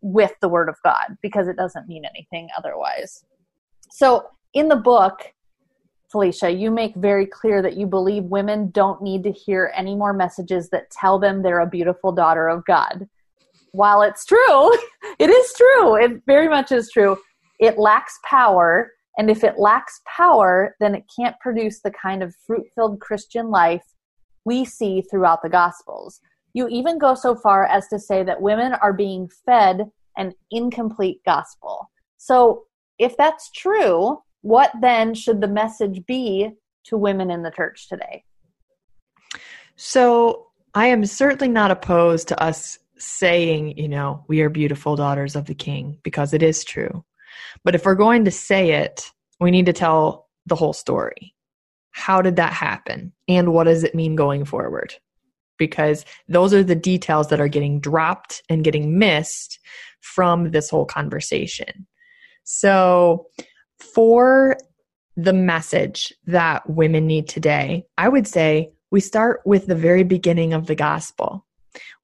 with 0.00 0.34
the 0.40 0.48
word 0.48 0.68
of 0.68 0.76
god 0.84 1.16
because 1.22 1.48
it 1.48 1.56
doesn't 1.56 1.88
mean 1.88 2.04
anything 2.04 2.48
otherwise 2.58 3.24
so 3.90 4.26
in 4.52 4.68
the 4.68 4.76
book 4.76 5.32
Phylicia, 6.14 6.56
you 6.56 6.70
make 6.70 6.94
very 6.94 7.26
clear 7.26 7.60
that 7.60 7.76
you 7.76 7.86
believe 7.86 8.24
women 8.24 8.70
don't 8.70 9.02
need 9.02 9.24
to 9.24 9.32
hear 9.32 9.72
any 9.74 9.96
more 9.96 10.12
messages 10.12 10.70
that 10.70 10.90
tell 10.90 11.18
them 11.18 11.42
they're 11.42 11.60
a 11.60 11.66
beautiful 11.66 12.12
daughter 12.12 12.48
of 12.48 12.64
God. 12.66 13.08
While 13.72 14.02
it's 14.02 14.24
true, 14.24 14.38
it 15.18 15.28
is 15.28 15.52
true. 15.54 15.96
It 15.96 16.22
very 16.26 16.48
much 16.48 16.70
is 16.70 16.88
true. 16.90 17.18
It 17.58 17.78
lacks 17.78 18.18
power. 18.24 18.92
And 19.16 19.30
if 19.30 19.44
it 19.44 19.58
lacks 19.58 20.00
power, 20.06 20.74
then 20.80 20.94
it 20.94 21.04
can't 21.14 21.38
produce 21.40 21.80
the 21.80 21.92
kind 21.92 22.22
of 22.22 22.34
fruit 22.46 22.66
filled 22.74 23.00
Christian 23.00 23.50
life 23.50 23.84
we 24.44 24.64
see 24.64 25.02
throughout 25.02 25.42
the 25.42 25.48
Gospels. 25.48 26.20
You 26.52 26.68
even 26.68 26.98
go 26.98 27.14
so 27.14 27.34
far 27.34 27.64
as 27.66 27.88
to 27.88 27.98
say 27.98 28.22
that 28.24 28.40
women 28.40 28.74
are 28.74 28.92
being 28.92 29.28
fed 29.46 29.90
an 30.16 30.32
incomplete 30.50 31.20
gospel. 31.24 31.90
So, 32.18 32.64
if 32.98 33.16
that's 33.16 33.50
true, 33.50 34.22
what 34.42 34.70
then 34.80 35.14
should 35.14 35.40
the 35.40 35.48
message 35.48 36.06
be 36.06 36.50
to 36.84 36.96
women 36.96 37.30
in 37.30 37.42
the 37.42 37.50
church 37.50 37.88
today? 37.88 38.22
So, 39.74 40.48
I 40.74 40.86
am 40.86 41.04
certainly 41.06 41.52
not 41.52 41.72
opposed 41.72 42.28
to 42.28 42.42
us 42.42 42.78
saying, 42.96 43.76
you 43.76 43.88
know, 43.88 44.24
we 44.28 44.40
are 44.42 44.48
beautiful 44.48 44.94
daughters 44.94 45.34
of 45.34 45.46
the 45.46 45.54
king 45.54 45.98
because 46.02 46.32
it 46.32 46.42
is 46.42 46.62
true. 46.62 47.04
But 47.64 47.74
if 47.74 47.84
we're 47.84 47.94
going 47.94 48.24
to 48.24 48.30
say 48.30 48.72
it, 48.72 49.10
we 49.40 49.50
need 49.50 49.66
to 49.66 49.72
tell 49.72 50.28
the 50.46 50.54
whole 50.54 50.72
story. 50.72 51.34
How 51.90 52.22
did 52.22 52.36
that 52.36 52.52
happen? 52.52 53.12
And 53.28 53.52
what 53.52 53.64
does 53.64 53.84
it 53.84 53.94
mean 53.94 54.16
going 54.16 54.44
forward? 54.44 54.94
Because 55.58 56.04
those 56.28 56.52
are 56.52 56.64
the 56.64 56.74
details 56.74 57.28
that 57.28 57.40
are 57.40 57.48
getting 57.48 57.80
dropped 57.80 58.42
and 58.48 58.64
getting 58.64 58.98
missed 58.98 59.60
from 60.00 60.50
this 60.50 60.68
whole 60.68 60.84
conversation. 60.84 61.86
So, 62.42 63.26
for 63.78 64.56
the 65.16 65.32
message 65.32 66.12
that 66.26 66.68
women 66.68 67.06
need 67.06 67.28
today, 67.28 67.84
I 67.96 68.08
would 68.08 68.26
say 68.26 68.72
we 68.90 69.00
start 69.00 69.40
with 69.44 69.66
the 69.66 69.74
very 69.74 70.02
beginning 70.02 70.52
of 70.52 70.66
the 70.66 70.74
gospel. 70.74 71.46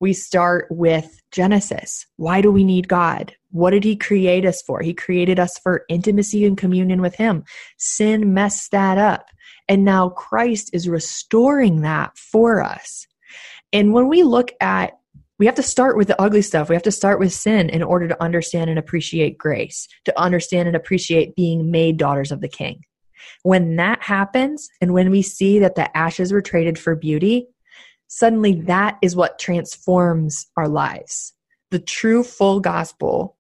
We 0.01 0.13
start 0.13 0.67
with 0.71 1.21
Genesis. 1.31 2.07
Why 2.17 2.41
do 2.41 2.51
we 2.51 2.65
need 2.65 2.89
God? 2.89 3.35
What 3.51 3.71
did 3.71 3.85
He 3.85 3.97
create 3.97 4.45
us 4.45 4.63
for? 4.63 4.81
He 4.81 4.95
created 4.95 5.39
us 5.39 5.59
for 5.63 5.85
intimacy 5.89 6.45
and 6.45 6.57
communion 6.57 7.01
with 7.01 7.15
Him. 7.15 7.45
Sin 7.79 8.35
messed 8.35 8.71
that 8.73 8.99
up. 8.99 9.27
And 9.69 9.85
now 9.85 10.09
Christ 10.11 10.71
is 10.73 10.89
restoring 10.89 11.83
that 11.83 12.17
for 12.17 12.63
us. 12.63 13.07
And 13.73 13.93
when 13.93 14.09
we 14.09 14.23
look 14.23 14.53
at 14.61 14.93
we 15.41 15.47
have 15.47 15.55
to 15.55 15.63
start 15.63 15.97
with 15.97 16.07
the 16.07 16.21
ugly 16.21 16.43
stuff. 16.43 16.69
We 16.69 16.75
have 16.75 16.83
to 16.83 16.93
start 16.93 17.19
with 17.19 17.33
sin 17.33 17.71
in 17.71 17.83
order 17.83 18.07
to 18.07 18.23
understand 18.23 18.69
and 18.69 18.79
appreciate 18.79 19.39
grace, 19.39 19.89
to 20.05 20.21
understand 20.21 20.69
and 20.69 20.77
appreciate 20.77 21.35
being 21.35 21.71
made 21.71 21.97
daughters 21.97 22.31
of 22.31 22.43
the 22.43 22.49
King. 22.49 22.85
When 23.43 23.77
that 23.77 24.03
happens, 24.03 24.69
and 24.83 24.93
when 24.93 25.11
we 25.11 25.23
see 25.23 25.59
that 25.61 25.77
the 25.77 25.97
ashes 25.97 26.31
were 26.31 26.43
traded 26.43 26.79
for 26.79 26.95
beauty, 26.95 27.47
suddenly 28.11 28.61
that 28.63 28.99
is 29.03 29.15
what 29.15 29.39
transforms 29.39 30.49
our 30.57 30.69
lives. 30.69 31.33
The 31.71 31.79
true 31.79 32.25
full 32.25 32.59
gospel 32.59 33.37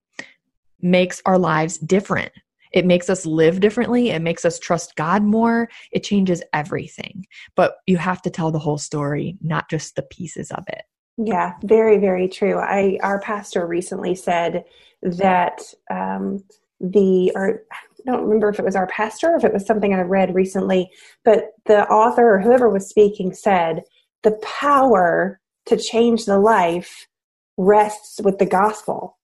makes 0.80 1.20
our 1.26 1.38
lives 1.38 1.76
different. 1.76 2.32
It 2.72 2.86
makes 2.86 3.10
us 3.10 3.26
live 3.26 3.58
differently. 3.58 4.10
It 4.10 4.22
makes 4.22 4.44
us 4.44 4.60
trust 4.60 4.94
God 4.94 5.24
more. 5.24 5.68
It 5.90 6.04
changes 6.04 6.40
everything. 6.52 7.26
But 7.56 7.78
you 7.88 7.96
have 7.96 8.22
to 8.22 8.30
tell 8.30 8.52
the 8.52 8.60
whole 8.60 8.78
story, 8.78 9.36
not 9.42 9.68
just 9.68 9.96
the 9.96 10.02
pieces 10.02 10.52
of 10.52 10.62
it. 10.68 10.82
Yeah, 11.18 11.54
very, 11.64 11.98
very 11.98 12.28
true. 12.28 12.56
I 12.58 12.96
our 13.02 13.20
pastor 13.20 13.66
recently 13.66 14.14
said 14.14 14.64
that 15.02 15.62
um, 15.90 16.44
the 16.80 17.32
or 17.34 17.64
I 17.72 17.76
don't 18.06 18.22
remember 18.22 18.48
if 18.50 18.60
it 18.60 18.64
was 18.64 18.76
our 18.76 18.86
pastor 18.86 19.32
or 19.32 19.36
if 19.36 19.44
it 19.44 19.52
was 19.52 19.66
something 19.66 19.92
I 19.92 20.02
read 20.02 20.32
recently, 20.32 20.90
but 21.24 21.50
the 21.66 21.88
author 21.88 22.34
or 22.34 22.40
whoever 22.40 22.70
was 22.70 22.88
speaking 22.88 23.34
said 23.34 23.82
the 24.22 24.38
power 24.42 25.40
to 25.66 25.76
change 25.76 26.24
the 26.24 26.38
life 26.38 27.06
rests 27.56 28.20
with 28.22 28.38
the 28.38 28.46
gospel. 28.46 29.18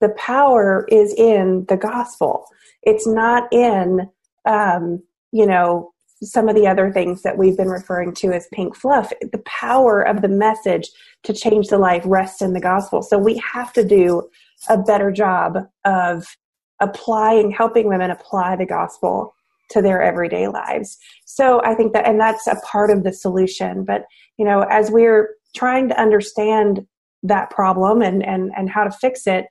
The 0.00 0.10
power 0.10 0.86
is 0.88 1.14
in 1.14 1.66
the 1.68 1.76
gospel. 1.76 2.46
It's 2.82 3.06
not 3.06 3.52
in, 3.52 4.08
um, 4.44 5.02
you 5.32 5.46
know, 5.46 5.92
some 6.22 6.48
of 6.48 6.54
the 6.54 6.66
other 6.66 6.92
things 6.92 7.22
that 7.22 7.36
we've 7.36 7.56
been 7.56 7.68
referring 7.68 8.14
to 8.14 8.32
as 8.32 8.46
pink 8.52 8.76
fluff. 8.76 9.12
The 9.20 9.42
power 9.44 10.02
of 10.02 10.22
the 10.22 10.28
message 10.28 10.90
to 11.24 11.32
change 11.32 11.68
the 11.68 11.78
life 11.78 12.02
rests 12.06 12.42
in 12.42 12.52
the 12.52 12.60
gospel. 12.60 13.02
So 13.02 13.18
we 13.18 13.42
have 13.52 13.72
to 13.74 13.84
do 13.84 14.28
a 14.68 14.78
better 14.78 15.10
job 15.10 15.68
of 15.84 16.36
applying, 16.80 17.50
helping 17.50 17.88
women 17.88 18.10
apply 18.10 18.56
the 18.56 18.66
gospel 18.66 19.34
to 19.72 19.82
their 19.82 20.02
everyday 20.02 20.48
lives. 20.48 20.98
So 21.24 21.60
I 21.64 21.74
think 21.74 21.92
that, 21.92 22.06
and 22.06 22.20
that's 22.20 22.46
a 22.46 22.56
part 22.64 22.90
of 22.90 23.04
the 23.04 23.12
solution. 23.12 23.84
But, 23.84 24.04
you 24.38 24.44
know, 24.44 24.62
as 24.70 24.90
we're 24.90 25.34
trying 25.54 25.88
to 25.88 26.00
understand 26.00 26.86
that 27.22 27.50
problem 27.50 28.02
and, 28.02 28.24
and, 28.24 28.52
and 28.56 28.70
how 28.70 28.84
to 28.84 28.90
fix 28.90 29.26
it, 29.26 29.46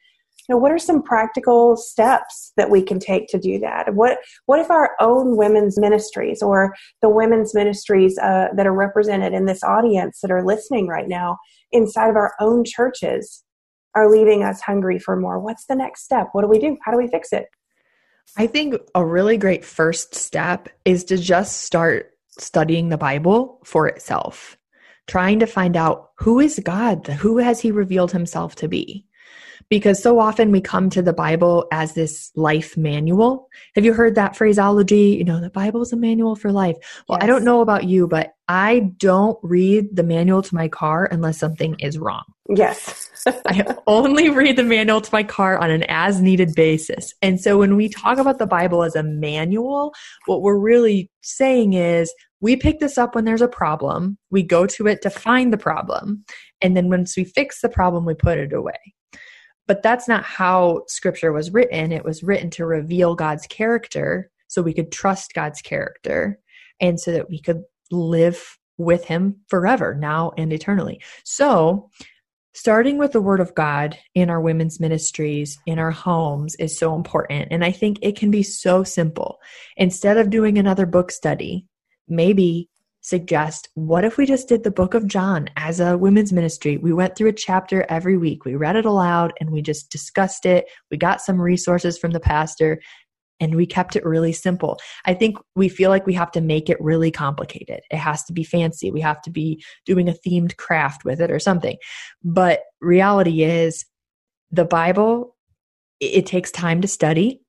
you 0.50 0.56
know, 0.56 0.58
what 0.58 0.72
are 0.72 0.80
some 0.80 1.04
practical 1.04 1.78
steps 1.78 2.52
that 2.58 2.70
we 2.70 2.82
can 2.82 3.00
take 3.00 3.28
to 3.28 3.40
do 3.40 3.60
that? 3.60 3.94
What 3.94 4.18
what 4.48 4.60
if 4.60 4.72
our 4.72 4.96
own 5.00 5.38
women's 5.38 5.80
ministries 5.80 6.42
or 6.42 6.76
the 7.02 7.10
women's 7.10 7.54
ministries 7.54 8.18
uh, 8.18 8.48
that 8.56 8.66
are 8.66 8.74
represented 8.74 9.34
in 9.34 9.46
this 9.46 9.64
audience 9.64 10.20
that 10.22 10.32
are 10.32 10.44
listening 10.44 10.88
right 10.88 11.08
now 11.08 11.38
inside 11.72 12.10
of 12.10 12.16
our 12.16 12.34
own 12.40 12.64
churches 12.66 13.44
are 13.94 14.12
leaving 14.12 14.44
us 14.44 14.62
hungry 14.62 14.98
for 14.98 15.16
more? 15.16 15.40
What's 15.40 15.68
the 15.68 15.76
next 15.76 16.04
step? 16.04 16.30
What 16.32 16.42
do 16.42 16.48
we 16.48 16.60
do? 16.60 16.76
How 16.84 16.92
do 16.92 16.98
we 16.98 17.08
fix 17.08 17.32
it? 17.32 17.46
I 18.38 18.48
think 18.48 18.76
a 18.96 19.06
really 19.06 19.38
great 19.38 19.65
first 19.65 20.15
step 20.15 20.70
is 20.86 21.04
to 21.06 21.17
just 21.17 21.63
start 21.63 22.12
studying 22.39 22.89
the 22.89 22.98
Bible 22.98 23.60
for 23.63 23.88
itself, 23.88 24.58
trying 25.08 25.39
to 25.39 25.46
find 25.46 25.76
out 25.76 26.12
who 26.15 26.39
is 26.39 26.60
God, 26.63 27.08
who 27.08 27.38
has 27.38 27.60
He 27.60 27.72
revealed 27.72 28.12
Himself 28.12 28.56
to 28.56 28.67
be 28.67 29.06
because 29.72 30.04
so 30.04 30.20
often 30.20 30.52
we 30.52 30.60
come 30.60 30.90
to 30.90 31.02
the 31.02 31.14
Bible 31.14 31.66
as 31.72 31.94
this 31.94 32.30
life 32.36 32.76
manual. 32.76 33.48
Have 33.74 33.86
you 33.86 33.94
heard 33.94 34.16
that 34.16 34.36
phraseology? 34.36 35.16
You 35.18 35.24
know, 35.24 35.40
the 35.40 35.50
Bible 35.50 35.82
is 35.82 35.94
a 35.94 35.98
manual 35.98 36.36
for 36.36 36.52
life. 36.52 36.76
Well, 37.08 37.18
yes. 37.18 37.24
I 37.24 37.28
don't 37.28 37.46
know 37.46 37.62
about 37.62 37.86
you, 37.86 38.06
but 38.06 38.34
I 38.50 38.92
don't 38.98 39.40
read 39.42 39.96
the 39.96 40.04
manual 40.04 40.42
to 40.42 40.54
my 40.54 40.68
car 40.68 41.08
unless 41.10 41.40
something 41.40 41.80
is 41.80 41.98
wrong. 41.98 42.26
Yes. 42.54 43.10
I 43.48 43.78
only 43.88 44.30
read 44.30 44.58
the 44.58 44.64
manual 44.64 45.00
to 45.00 45.10
my 45.14 45.24
car 45.24 45.58
on 45.58 45.72
an 45.72 45.84
as 45.84 46.22
needed 46.22 46.54
basis. 46.54 47.14
And 47.22 47.40
so 47.40 47.58
when 47.58 47.78
we 47.78 47.88
talk 47.88 48.18
about 48.18 48.40
the 48.40 48.48
Bible 48.48 48.84
as 48.84 48.98
a 48.98 49.04
manual, 49.04 49.94
what 50.26 50.42
we're 50.42 50.60
really 50.60 51.10
saying 51.22 51.74
is 51.74 52.14
we 52.42 52.58
pick 52.58 52.82
this 52.82 52.98
up 52.98 53.16
when 53.16 53.24
there's 53.24 53.42
a 53.42 53.48
problem, 53.48 54.18
we 54.32 54.44
go 54.44 54.66
to 54.66 54.88
it 54.88 55.02
to 55.04 55.10
find 55.10 55.54
the 55.54 55.58
problem, 55.58 56.26
and 56.60 56.76
then 56.76 56.90
once 56.90 57.16
we 57.16 57.24
fix 57.24 57.62
the 57.62 57.70
problem, 57.70 58.04
we 58.04 58.16
put 58.16 58.38
it 58.38 58.52
away. 58.52 58.74
But 59.72 59.84
that's 59.84 60.06
not 60.06 60.26
how 60.26 60.84
scripture 60.90 61.32
was 61.32 61.54
written. 61.54 61.94
It 61.94 62.04
was 62.04 62.24
written 62.24 62.50
to 62.50 62.66
reveal 62.66 63.16
God's 63.16 63.48
character 63.48 64.30
so 64.50 64.62
we 64.62 64.74
could 64.74 64.92
trust 64.92 65.34
God's 65.34 65.62
character 65.62 66.38
and 66.82 67.00
so 67.00 67.14
that 67.14 67.30
we 67.30 67.40
could 67.40 67.64
live 67.90 68.58
with 68.78 69.06
Him 69.06 69.38
forever, 69.48 69.96
now 69.96 70.34
and 70.38 70.52
eternally. 70.52 71.02
So, 71.24 71.90
starting 72.54 72.98
with 72.98 73.14
the 73.14 73.22
Word 73.22 73.40
of 73.40 73.56
God 73.56 73.98
in 74.14 74.30
our 74.30 74.42
women's 74.42 74.82
ministries, 74.82 75.58
in 75.66 75.80
our 75.80 75.92
homes, 75.92 76.56
is 76.56 76.78
so 76.78 76.94
important. 76.94 77.48
And 77.52 77.64
I 77.64 77.72
think 77.72 78.00
it 78.02 78.18
can 78.18 78.30
be 78.30 78.44
so 78.44 78.84
simple. 78.84 79.40
Instead 79.78 80.18
of 80.18 80.30
doing 80.30 80.58
another 80.58 80.86
book 80.86 81.12
study, 81.12 81.66
maybe 82.10 82.70
suggest 83.02 83.70
what 83.74 84.06
if 84.06 84.18
we 84.18 84.26
just 84.26 84.48
did 84.48 84.64
the 84.64 84.72
book 84.72 84.94
of 84.94 85.08
John 85.08 85.50
as 85.58 85.80
a 85.80 85.98
women's 85.98 86.32
ministry? 86.32 86.78
We 86.78 86.94
went 86.94 87.16
through 87.16 87.30
a 87.30 87.34
chapter 87.34 87.86
every 87.90 88.18
week, 88.18 88.46
we 88.46 88.56
read 88.56 88.76
it 88.76 88.86
aloud, 88.86 89.34
and 89.40 89.52
we 89.52 89.62
just 89.62 89.92
discussed 89.92 90.46
it. 90.46 90.66
We 90.90 90.98
got 90.98 91.22
some 91.22 91.42
resources 91.42 91.98
from 91.98 92.12
the 92.12 92.20
pastor. 92.20 92.82
And 93.40 93.56
we 93.56 93.66
kept 93.66 93.96
it 93.96 94.06
really 94.06 94.34
simple. 94.34 94.80
I 95.06 95.16
think 95.16 95.36
we 95.56 95.68
feel 95.68 95.90
like 95.90 96.06
we 96.06 96.14
have 96.14 96.30
to 96.34 96.42
make 96.42 96.70
it 96.70 96.80
really 96.80 97.10
complicated. 97.10 97.82
It 97.90 97.98
has 97.98 98.24
to 98.26 98.34
be 98.34 98.44
fancy. 98.44 98.92
We 98.92 99.02
have 99.02 99.20
to 99.24 99.32
be 99.32 99.64
doing 99.84 100.08
a 100.08 100.14
themed 100.14 100.58
craft 100.58 101.06
with 101.06 101.20
it 101.20 101.32
or 101.32 101.40
something. 101.40 101.78
But 102.24 102.62
reality 102.82 103.42
is, 103.42 103.84
the 104.52 104.64
Bible, 104.64 105.36
it 106.00 106.28
takes 106.28 106.52
time 106.52 106.82
to 106.82 106.88
study, 106.88 107.42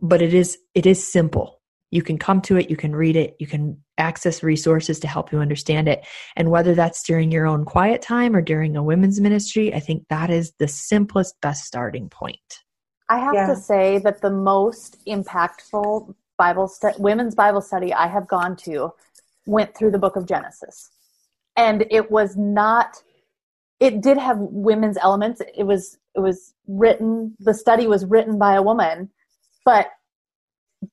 but 0.00 0.20
it 0.20 0.34
is 0.34 0.58
it 0.74 0.84
is 0.84 1.06
simple 1.06 1.56
you 1.90 2.02
can 2.02 2.18
come 2.18 2.40
to 2.42 2.56
it, 2.56 2.70
you 2.70 2.76
can 2.76 2.94
read 2.94 3.16
it, 3.16 3.36
you 3.38 3.46
can 3.46 3.82
access 3.98 4.42
resources 4.42 5.00
to 5.00 5.08
help 5.08 5.32
you 5.32 5.38
understand 5.38 5.88
it. 5.88 6.06
And 6.36 6.50
whether 6.50 6.74
that's 6.74 7.02
during 7.02 7.30
your 7.30 7.46
own 7.46 7.64
quiet 7.64 8.02
time 8.02 8.36
or 8.36 8.42
during 8.42 8.76
a 8.76 8.82
women's 8.82 9.20
ministry, 9.20 9.74
I 9.74 9.80
think 9.80 10.04
that 10.08 10.30
is 10.30 10.52
the 10.58 10.68
simplest, 10.68 11.40
best 11.40 11.64
starting 11.64 12.08
point. 12.08 12.60
I 13.08 13.18
have 13.18 13.34
yeah. 13.34 13.46
to 13.46 13.56
say 13.56 13.98
that 13.98 14.20
the 14.20 14.30
most 14.30 14.98
impactful 15.06 16.14
Bible 16.36 16.68
stu- 16.68 16.92
women's 16.98 17.34
Bible 17.34 17.60
study 17.60 17.94
I 17.94 18.08
have 18.08 18.26
gone 18.28 18.56
to 18.56 18.92
went 19.46 19.76
through 19.76 19.92
the 19.92 19.98
book 19.98 20.16
of 20.16 20.26
Genesis. 20.26 20.90
And 21.56 21.86
it 21.90 22.10
was 22.10 22.36
not 22.36 22.96
it 23.78 24.00
did 24.00 24.16
have 24.16 24.38
women's 24.38 24.96
elements. 24.96 25.42
It 25.54 25.64
was 25.64 25.98
it 26.14 26.20
was 26.20 26.54
written 26.66 27.34
the 27.38 27.54
study 27.54 27.86
was 27.86 28.04
written 28.04 28.38
by 28.38 28.54
a 28.54 28.62
woman, 28.62 29.10
but 29.64 29.88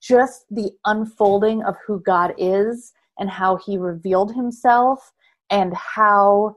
just 0.02 0.46
the 0.50 0.72
unfolding 0.86 1.64
of 1.64 1.76
who 1.86 2.02
God 2.02 2.34
is 2.38 2.94
and 3.20 3.30
how 3.30 3.58
he 3.58 3.78
revealed 3.78 4.34
himself 4.34 5.12
and 5.50 5.74
how 5.76 6.56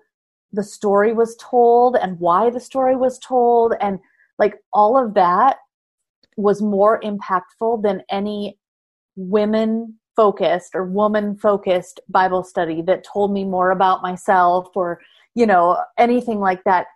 the 0.53 0.63
story 0.63 1.13
was 1.13 1.37
told 1.37 1.97
and 1.97 2.19
why 2.19 2.51
the 2.51 2.61
story 2.61 2.97
was 2.97 3.19
told. 3.19 3.75
And 3.81 3.99
like 4.39 4.55
all 4.73 4.97
of 4.97 5.15
that 5.15 5.59
was 6.37 6.63
more 6.63 7.01
impactful 7.01 7.83
than 7.83 8.03
any 8.11 8.59
women 9.17 9.99
focused 10.15 10.75
or 10.75 10.85
woman 10.85 11.37
focused 11.37 12.01
bible 12.09 12.43
study 12.43 12.81
that 12.81 13.05
told 13.05 13.31
me 13.33 13.45
more 13.45 13.71
about 13.71 14.03
myself 14.03 14.69
or 14.75 14.99
you 15.35 15.47
know 15.47 15.79
anything 15.99 16.41
like 16.41 16.63
that 16.65 16.87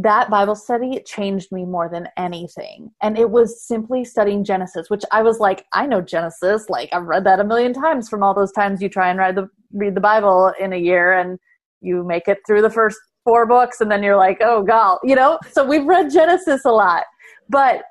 that 0.00 0.30
bible 0.30 0.54
study 0.54 1.00
changed 1.04 1.50
me 1.50 1.64
more 1.64 1.88
than 1.88 2.08
anything 2.16 2.90
and 3.02 3.18
it 3.18 3.30
was 3.30 3.66
simply 3.66 4.04
studying 4.04 4.44
genesis 4.44 4.88
which 4.90 5.02
i 5.10 5.22
was 5.22 5.40
like 5.40 5.66
i 5.72 5.86
know 5.86 6.00
genesis 6.00 6.66
like 6.68 6.88
i've 6.92 7.04
read 7.04 7.24
that 7.24 7.40
a 7.40 7.44
million 7.44 7.72
times 7.72 8.08
from 8.08 8.22
all 8.22 8.34
those 8.34 8.52
times 8.52 8.80
you 8.80 8.88
try 8.88 9.08
and 9.08 9.18
read 9.18 9.34
the 9.34 9.48
read 9.72 9.94
the 9.94 10.00
bible 10.00 10.52
in 10.60 10.72
a 10.72 10.76
year 10.76 11.18
and 11.18 11.38
you 11.80 12.04
make 12.04 12.28
it 12.28 12.38
through 12.46 12.62
the 12.62 12.70
first 12.70 12.98
four 13.24 13.46
books 13.46 13.80
and 13.80 13.90
then 13.90 14.02
you're 14.02 14.16
like, 14.16 14.38
oh 14.40 14.62
god, 14.62 14.98
you 15.04 15.14
know? 15.14 15.38
So 15.52 15.64
we've 15.64 15.84
read 15.84 16.10
Genesis 16.10 16.64
a 16.64 16.70
lot. 16.70 17.04
But 17.48 17.82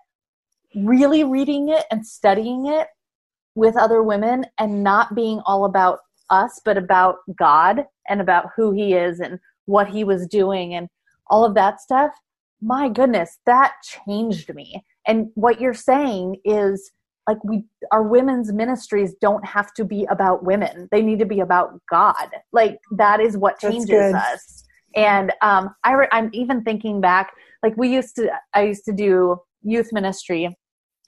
really 0.75 1.23
reading 1.23 1.69
it 1.69 1.85
and 1.91 2.05
studying 2.05 2.67
it 2.67 2.87
with 3.55 3.77
other 3.77 4.03
women 4.03 4.45
and 4.59 4.83
not 4.83 5.15
being 5.15 5.41
all 5.45 5.65
about 5.65 5.99
us, 6.29 6.59
but 6.65 6.77
about 6.77 7.17
God 7.37 7.85
and 8.09 8.19
about 8.19 8.47
who 8.55 8.71
He 8.71 8.93
is 8.93 9.19
and 9.19 9.39
what 9.65 9.87
He 9.87 10.03
was 10.03 10.27
doing 10.27 10.73
and 10.73 10.87
all 11.29 11.45
of 11.45 11.55
that 11.55 11.81
stuff, 11.81 12.11
my 12.61 12.89
goodness, 12.89 13.37
that 13.45 13.73
changed 13.83 14.53
me. 14.53 14.83
And 15.05 15.29
what 15.35 15.61
you're 15.61 15.73
saying 15.73 16.37
is 16.43 16.91
like 17.27 17.43
we 17.43 17.63
our 17.91 18.03
women's 18.03 18.53
ministries 18.53 19.13
don't 19.21 19.45
have 19.45 19.73
to 19.73 19.85
be 19.85 20.05
about 20.09 20.43
women. 20.43 20.87
They 20.91 21.01
need 21.01 21.19
to 21.19 21.25
be 21.25 21.41
about 21.41 21.79
god. 21.89 22.29
Like 22.53 22.79
that 22.91 23.19
is 23.19 23.37
what 23.37 23.59
changes 23.59 24.13
us. 24.13 24.63
And 24.95 25.33
um, 25.41 25.75
I 25.83 25.93
re- 25.93 26.07
i'm 26.11 26.29
even 26.33 26.63
thinking 26.63 27.01
back 27.01 27.33
like 27.61 27.75
we 27.77 27.89
used 27.93 28.15
to 28.15 28.29
i 28.53 28.63
used 28.63 28.85
to 28.85 28.93
do 28.93 29.37
youth 29.61 29.89
ministry 29.91 30.57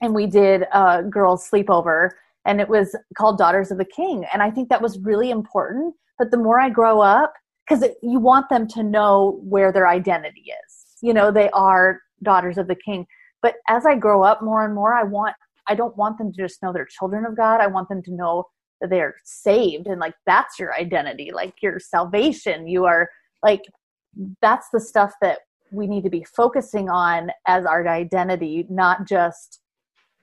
and 0.01 0.13
we 0.13 0.27
did 0.27 0.63
a 0.73 1.03
girls 1.03 1.49
sleepover 1.49 2.09
and 2.45 2.59
it 2.59 2.67
was 2.67 2.95
called 3.17 3.37
daughters 3.37 3.71
of 3.71 3.77
the 3.77 3.85
king. 3.85 4.25
And 4.33 4.43
i 4.43 4.51
think 4.51 4.69
that 4.69 4.81
was 4.81 4.99
really 4.99 5.31
important. 5.31 5.95
But 6.17 6.31
the 6.31 6.37
more 6.37 6.59
i 6.59 6.69
grow 6.69 6.99
up 6.99 7.33
because 7.69 7.87
you 8.01 8.19
want 8.19 8.49
them 8.49 8.67
to 8.67 8.81
know 8.83 9.39
where 9.43 9.71
their 9.71 9.87
identity 9.87 10.45
is 10.65 10.85
you 11.01 11.13
know 11.13 11.31
they 11.31 11.49
are 11.51 12.01
daughters 12.23 12.57
of 12.57 12.67
the 12.67 12.75
king 12.75 13.05
but 13.41 13.55
as 13.67 13.85
i 13.85 13.95
grow 13.95 14.23
up 14.23 14.41
more 14.41 14.65
and 14.65 14.73
more 14.73 14.93
i 14.93 15.03
want 15.03 15.35
I 15.69 15.75
don't 15.75 15.95
want 15.95 16.17
them 16.17 16.33
to 16.33 16.37
just 16.37 16.61
know 16.61 16.73
they're 16.73 16.85
children 16.85 17.25
of 17.25 17.37
God. 17.37 17.61
I 17.61 17.67
want 17.67 17.89
them 17.89 18.01
to 18.03 18.11
know 18.11 18.45
that 18.81 18.89
they're 18.89 19.15
saved 19.23 19.87
and 19.87 19.99
like 19.99 20.15
that's 20.25 20.57
your 20.57 20.73
identity, 20.73 21.31
like 21.31 21.53
your 21.61 21.79
salvation. 21.79 22.67
You 22.67 22.85
are 22.85 23.07
like 23.43 23.61
that's 24.41 24.67
the 24.73 24.79
stuff 24.79 25.13
that 25.21 25.39
we 25.71 25.85
need 25.85 26.03
to 26.03 26.09
be 26.09 26.25
focusing 26.35 26.89
on 26.89 27.29
as 27.45 27.65
our 27.65 27.87
identity, 27.87 28.65
not 28.69 29.07
just 29.07 29.61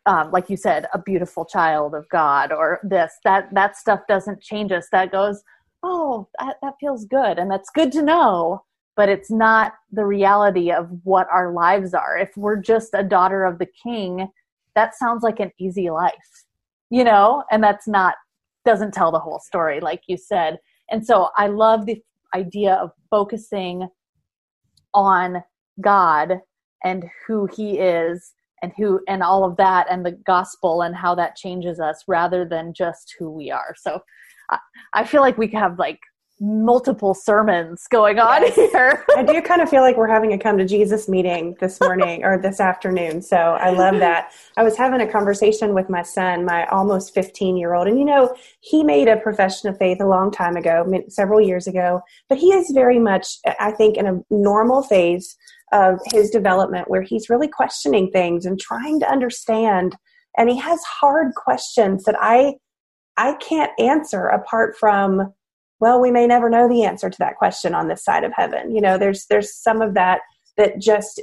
um, 0.06 0.30
like 0.30 0.48
you 0.48 0.56
said, 0.56 0.86
a 0.94 1.00
beautiful 1.00 1.44
child 1.44 1.94
of 1.94 2.08
God 2.10 2.52
or 2.52 2.80
this. 2.82 3.12
That 3.24 3.52
that 3.54 3.76
stuff 3.76 4.00
doesn't 4.08 4.40
change 4.40 4.72
us. 4.72 4.88
That 4.90 5.12
goes, 5.12 5.42
oh, 5.82 6.28
that, 6.38 6.56
that 6.62 6.74
feels 6.80 7.04
good, 7.04 7.38
and 7.38 7.50
that's 7.50 7.70
good 7.70 7.92
to 7.92 8.02
know. 8.02 8.64
But 8.96 9.10
it's 9.10 9.30
not 9.30 9.74
the 9.92 10.06
reality 10.06 10.72
of 10.72 10.88
what 11.04 11.28
our 11.30 11.52
lives 11.52 11.92
are. 11.92 12.16
If 12.16 12.34
we're 12.36 12.56
just 12.56 12.94
a 12.94 13.02
daughter 13.02 13.44
of 13.44 13.58
the 13.58 13.68
King, 13.82 14.28
that 14.74 14.94
sounds 14.94 15.22
like 15.22 15.38
an 15.38 15.52
easy 15.58 15.90
life, 15.90 16.44
you 16.88 17.04
know, 17.04 17.44
and 17.50 17.62
that's 17.62 17.86
not, 17.86 18.14
doesn't 18.64 18.94
tell 18.94 19.12
the 19.12 19.18
whole 19.18 19.38
story, 19.38 19.80
like 19.80 20.02
you 20.06 20.16
said. 20.16 20.58
And 20.90 21.04
so 21.04 21.28
I 21.36 21.48
love 21.48 21.84
the 21.84 22.02
idea 22.34 22.74
of 22.74 22.92
focusing 23.10 23.88
on 24.94 25.42
God 25.80 26.40
and 26.84 27.04
who 27.26 27.48
He 27.54 27.78
is 27.78 28.32
and 28.62 28.72
who 28.76 29.00
and 29.08 29.22
all 29.22 29.44
of 29.44 29.56
that 29.56 29.86
and 29.90 30.04
the 30.04 30.12
gospel 30.12 30.82
and 30.82 30.94
how 30.96 31.14
that 31.14 31.36
changes 31.36 31.80
us 31.80 32.04
rather 32.08 32.44
than 32.44 32.72
just 32.72 33.14
who 33.18 33.30
we 33.30 33.50
are. 33.50 33.74
So 33.76 34.00
I, 34.50 34.58
I 34.92 35.04
feel 35.04 35.20
like 35.20 35.38
we 35.38 35.48
have 35.48 35.78
like 35.78 36.00
multiple 36.40 37.14
sermons 37.14 37.86
going 37.90 38.18
on 38.18 38.42
yes. 38.42 38.54
here. 38.54 39.04
I 39.16 39.22
do 39.22 39.40
kind 39.40 39.62
of 39.62 39.70
feel 39.70 39.80
like 39.80 39.96
we're 39.96 40.08
having 40.08 40.32
a 40.34 40.38
come 40.38 40.58
to 40.58 40.66
Jesus 40.66 41.08
meeting 41.08 41.56
this 41.60 41.80
morning 41.80 42.24
or 42.24 42.38
this 42.38 42.60
afternoon. 42.60 43.22
So 43.22 43.36
I 43.36 43.70
love 43.70 43.98
that. 44.00 44.32
I 44.56 44.62
was 44.62 44.76
having 44.76 45.00
a 45.00 45.10
conversation 45.10 45.72
with 45.72 45.88
my 45.88 46.02
son, 46.02 46.44
my 46.44 46.66
almost 46.66 47.14
15 47.14 47.56
year 47.56 47.74
old, 47.74 47.88
and 47.88 47.98
you 47.98 48.04
know, 48.04 48.36
he 48.60 48.84
made 48.84 49.08
a 49.08 49.16
profession 49.16 49.70
of 49.70 49.78
faith 49.78 50.00
a 50.00 50.06
long 50.06 50.30
time 50.30 50.56
ago, 50.56 50.84
several 51.08 51.40
years 51.40 51.66
ago, 51.66 52.02
but 52.28 52.38
he 52.38 52.52
is 52.52 52.70
very 52.74 52.98
much, 52.98 53.38
I 53.58 53.70
think, 53.72 53.96
in 53.96 54.06
a 54.06 54.20
normal 54.28 54.82
phase 54.82 55.36
of 55.72 55.98
his 56.12 56.30
development 56.30 56.90
where 56.90 57.02
he's 57.02 57.30
really 57.30 57.48
questioning 57.48 58.10
things 58.10 58.44
and 58.44 58.60
trying 58.60 59.00
to 59.00 59.10
understand. 59.10 59.96
And 60.36 60.50
he 60.50 60.58
has 60.58 60.82
hard 60.84 61.34
questions 61.34 62.04
that 62.04 62.16
I 62.20 62.56
I 63.16 63.34
can't 63.34 63.72
answer 63.78 64.26
apart 64.26 64.76
from 64.78 65.32
well 65.80 66.00
we 66.00 66.10
may 66.10 66.26
never 66.26 66.48
know 66.48 66.68
the 66.68 66.84
answer 66.84 67.10
to 67.10 67.18
that 67.18 67.36
question 67.36 67.74
on 67.74 67.88
this 67.88 68.04
side 68.04 68.24
of 68.24 68.32
heaven. 68.34 68.74
You 68.74 68.80
know 68.80 68.98
there's 68.98 69.26
there's 69.26 69.54
some 69.54 69.82
of 69.82 69.94
that 69.94 70.20
that 70.56 70.80
just 70.80 71.20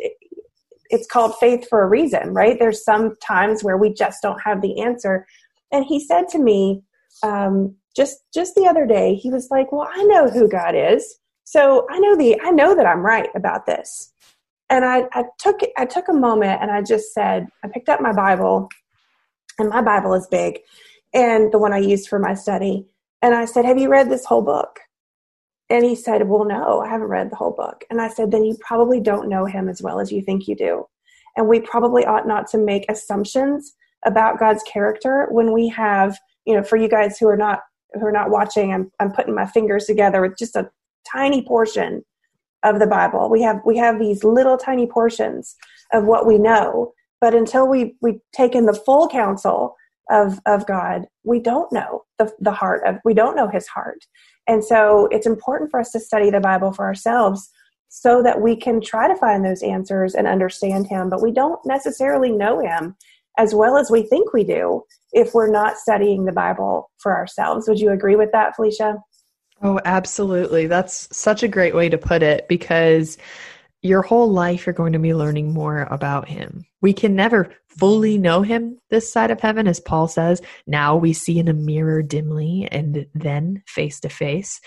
it's 0.90 1.08
called 1.08 1.36
faith 1.40 1.68
for 1.70 1.82
a 1.82 1.88
reason 1.88 2.34
right? 2.34 2.58
There's 2.60 2.84
some 2.84 3.16
times 3.26 3.64
where 3.64 3.78
we 3.78 3.94
just 3.94 4.22
don't 4.22 4.42
have 4.42 4.62
the 4.62 4.82
answer. 4.82 5.26
And 5.72 5.86
he 5.86 6.00
said 6.00 6.28
to 6.30 6.40
me 6.40 6.84
um, 7.24 7.76
just 7.96 8.20
just 8.34 8.56
the 8.56 8.66
other 8.66 8.86
day 8.86 9.16
he 9.16 9.30
was 9.30 9.50
like 9.52 9.72
well 9.72 9.88
i 9.94 10.04
know 10.04 10.30
who 10.30 10.48
god 10.48 10.76
is. 10.76 11.20
So 11.44 11.86
i 11.90 12.00
know 12.00 12.16
the 12.16 12.40
i 12.42 12.52
know 12.52 12.76
that 12.76 12.86
i'm 12.86 13.06
right 13.06 13.30
about 13.36 13.66
this. 13.66 14.12
And 14.70 14.86
I, 14.86 15.04
I 15.14 15.26
took 15.40 15.60
i 15.78 15.86
took 15.86 16.08
a 16.10 16.14
moment 16.14 16.62
and 16.62 16.72
i 16.72 16.82
just 16.82 17.14
said 17.14 17.48
i 17.64 17.68
picked 17.68 17.90
up 17.90 18.02
my 18.02 18.14
bible 18.14 18.70
and 19.60 19.70
my 19.70 19.82
bible 19.82 20.14
is 20.14 20.28
big 20.32 20.60
and 21.14 21.52
the 21.52 21.60
one 21.60 21.74
i 21.74 21.78
used 21.78 22.08
for 22.08 22.20
my 22.20 22.34
study 22.34 22.88
and 23.24 23.34
I 23.34 23.46
said, 23.46 23.64
Have 23.64 23.78
you 23.78 23.90
read 23.90 24.12
this 24.12 24.26
whole 24.26 24.42
book? 24.42 24.82
And 25.70 25.86
he 25.86 25.96
said, 25.96 26.28
Well, 26.28 26.44
no, 26.44 26.82
I 26.82 26.90
haven't 26.90 27.08
read 27.08 27.32
the 27.32 27.38
whole 27.38 27.54
book. 27.54 27.86
And 27.90 28.02
I 28.02 28.10
said, 28.10 28.30
Then 28.30 28.44
you 28.44 28.58
probably 28.60 29.00
don't 29.00 29.30
know 29.30 29.46
him 29.46 29.70
as 29.70 29.82
well 29.82 30.02
as 30.02 30.12
you 30.12 30.22
think 30.22 30.46
you 30.48 30.56
do. 30.56 30.86
And 31.38 31.48
we 31.48 31.62
probably 31.62 32.06
ought 32.06 32.28
not 32.28 32.48
to 32.48 32.58
make 32.58 32.86
assumptions 32.92 33.74
about 34.06 34.40
God's 34.40 34.62
character 34.64 35.28
when 35.32 35.54
we 35.54 35.70
have, 35.70 36.20
you 36.46 36.54
know, 36.54 36.62
for 36.62 36.76
you 36.76 36.90
guys 36.90 37.18
who 37.18 37.28
are 37.28 37.38
not 37.38 37.62
who 37.94 38.06
are 38.06 38.12
not 38.12 38.30
watching, 38.30 38.74
I'm 38.74 38.92
I'm 39.00 39.14
putting 39.14 39.34
my 39.34 39.46
fingers 39.46 39.86
together 39.86 40.22
with 40.22 40.38
just 40.38 40.58
a 40.58 40.70
tiny 41.10 41.46
portion 41.46 42.04
of 42.64 42.80
the 42.80 42.88
Bible. 42.88 43.30
We 43.30 43.42
have 43.44 43.62
we 43.66 43.78
have 43.78 44.00
these 44.00 44.26
little 44.26 44.58
tiny 44.58 44.86
portions 44.86 45.56
of 45.94 46.04
what 46.04 46.28
we 46.28 46.38
know, 46.38 46.92
but 47.22 47.34
until 47.34 47.70
we 47.70 47.96
we 48.02 48.20
take 48.36 48.54
in 48.54 48.66
the 48.66 48.74
full 48.74 49.08
counsel 49.08 49.78
of 50.10 50.40
of 50.46 50.66
God, 50.68 51.06
we 51.24 51.40
don't 51.40 51.72
know 51.72 52.04
the 52.18 52.32
the 52.40 52.52
heart 52.52 52.84
of 52.86 52.98
we 53.06 53.14
don't 53.14 53.36
know 53.36 53.48
His 53.48 53.68
heart, 53.68 54.00
and 54.48 54.64
so 54.64 55.08
it's 55.12 55.28
important 55.28 55.72
for 55.72 55.80
us 55.80 55.92
to 55.92 56.00
study 56.00 56.30
the 56.30 56.40
Bible 56.40 56.74
for 56.74 56.86
ourselves 56.86 57.50
so 57.90 58.24
that 58.24 58.42
we 58.42 58.56
can 58.56 58.82
try 58.82 59.08
to 59.08 59.16
find 59.16 59.46
those 59.46 59.62
answers 59.62 60.16
and 60.16 60.28
understand 60.28 60.88
Him. 60.88 61.10
But 61.10 61.22
we 61.22 61.32
don't 61.32 61.60
necessarily 61.66 62.32
know 62.32 62.60
Him 62.60 62.96
as 63.38 63.54
well 63.54 63.78
as 63.78 63.90
we 63.90 64.04
think 64.04 64.34
we 64.34 64.44
do 64.44 64.84
if 65.12 65.34
we're 65.34 65.52
not 65.52 65.78
studying 65.78 66.26
the 66.26 66.32
Bible 66.32 66.92
for 66.98 67.16
ourselves. 67.16 67.68
Would 67.68 67.80
you 67.80 67.92
agree 67.92 68.16
with 68.16 68.32
that, 68.32 68.56
Phylicia? 68.58 69.00
Oh, 69.62 69.80
absolutely. 69.86 70.68
That's 70.68 71.16
such 71.16 71.42
a 71.42 71.48
great 71.48 71.74
way 71.74 71.88
to 71.90 71.98
put 71.98 72.22
it 72.22 72.48
because 72.48 73.18
your 73.84 74.02
whole 74.02 74.32
life 74.32 74.66
you're 74.66 74.74
going 74.74 74.94
to 74.94 75.00
be 75.00 75.14
learning 75.14 75.54
more 75.54 75.82
about 75.92 76.28
him. 76.28 76.66
We 76.82 76.94
can 76.94 77.16
never 77.16 77.54
fully 77.68 78.18
know 78.18 78.42
him 78.42 78.80
this 78.90 79.12
side 79.12 79.30
of 79.30 79.42
heaven, 79.42 79.68
as 79.68 79.82
Paul 79.82 80.08
says. 80.08 80.42
Now 80.66 80.96
we 80.96 81.12
see 81.12 81.38
in 81.38 81.50
a 81.50 81.54
mirror 81.54 82.02
dimly 82.02 82.68
and 82.72 83.06
then 83.14 83.62
face 83.68 84.00
to 84.00 84.10
face. 84.10 84.60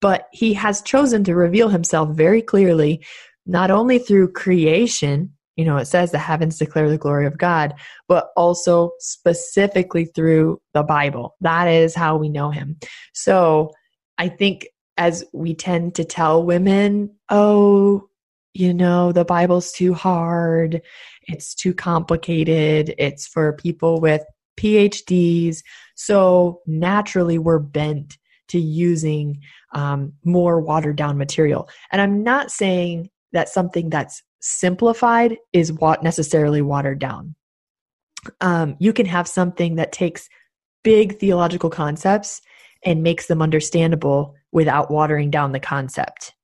But 0.00 0.28
he 0.32 0.54
has 0.54 0.82
chosen 0.82 1.24
to 1.24 1.34
reveal 1.34 1.68
himself 1.68 2.10
very 2.10 2.40
clearly, 2.40 3.04
not 3.44 3.70
only 3.70 3.98
through 3.98 4.32
creation, 4.32 5.32
you 5.56 5.64
know, 5.64 5.76
it 5.76 5.86
says 5.86 6.12
the 6.12 6.18
heavens 6.18 6.58
declare 6.58 6.88
the 6.88 6.96
glory 6.96 7.26
of 7.26 7.36
God, 7.36 7.74
but 8.08 8.28
also 8.36 8.92
specifically 9.00 10.06
through 10.06 10.60
the 10.74 10.84
Bible. 10.84 11.34
That 11.40 11.66
is 11.66 11.94
how 11.94 12.16
we 12.16 12.28
know 12.28 12.50
him. 12.50 12.78
So 13.12 13.72
I 14.16 14.28
think 14.28 14.68
as 14.96 15.24
we 15.32 15.54
tend 15.54 15.96
to 15.96 16.04
tell 16.04 16.44
women, 16.44 17.16
oh, 17.30 18.09
you 18.54 18.74
know, 18.74 19.12
the 19.12 19.24
Bible's 19.24 19.72
too 19.72 19.94
hard, 19.94 20.82
it's 21.28 21.54
too 21.54 21.72
complicated, 21.74 22.94
it's 22.98 23.26
for 23.26 23.52
people 23.52 24.00
with 24.00 24.22
PhDs. 24.58 25.62
So 25.94 26.60
naturally, 26.66 27.38
we're 27.38 27.58
bent 27.60 28.18
to 28.48 28.58
using 28.58 29.40
um, 29.74 30.12
more 30.24 30.60
watered 30.60 30.96
down 30.96 31.16
material. 31.16 31.68
And 31.92 32.02
I'm 32.02 32.22
not 32.22 32.50
saying 32.50 33.10
that 33.32 33.48
something 33.48 33.90
that's 33.90 34.22
simplified 34.40 35.36
is 35.52 35.72
what 35.72 36.02
necessarily 36.02 36.62
watered 36.62 36.98
down. 36.98 37.36
um, 38.40 38.76
you 38.78 38.92
can 38.92 39.06
have 39.06 39.28
something 39.28 39.76
that 39.76 39.92
takes 39.92 40.28
big 40.82 41.18
theological 41.18 41.70
concepts 41.70 42.40
and 42.84 43.02
makes 43.02 43.26
them 43.26 43.42
understandable 43.42 44.34
without 44.52 44.90
watering 44.90 45.30
down 45.30 45.52
the 45.52 45.60
concept. 45.60 46.34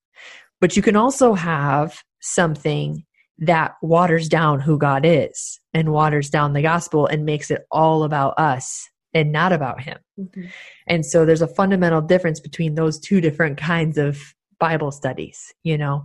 But 0.67 0.75
you 0.75 0.83
can 0.83 0.97
also 0.97 1.35
have 1.35 2.03
something 2.21 3.05
that 3.39 3.77
waters 3.83 4.29
down 4.29 4.59
who 4.59 4.79
God 4.79 5.07
is 5.07 5.61
and 5.73 5.93
waters 5.93 6.29
down 6.29 6.55
the 6.55 6.63
gospel 6.63 7.07
and 7.07 7.25
makes 7.25 7.53
it 7.53 7.65
all 7.71 8.03
about 8.03 8.35
us 8.37 8.91
and 9.15 9.31
not 9.31 9.53
about 9.53 9.81
Him. 9.81 9.99
Mm-hmm. 10.19 10.47
And 10.89 11.07
so 11.07 11.25
there's 11.25 11.41
a 11.41 11.47
fundamental 11.47 12.01
difference 12.01 12.41
between 12.41 12.75
those 12.75 12.99
two 12.99 13.21
different 13.21 13.59
kinds 13.59 13.97
of 13.97 14.21
Bible 14.59 14.91
studies, 14.91 15.55
you 15.63 15.79
know? 15.79 16.05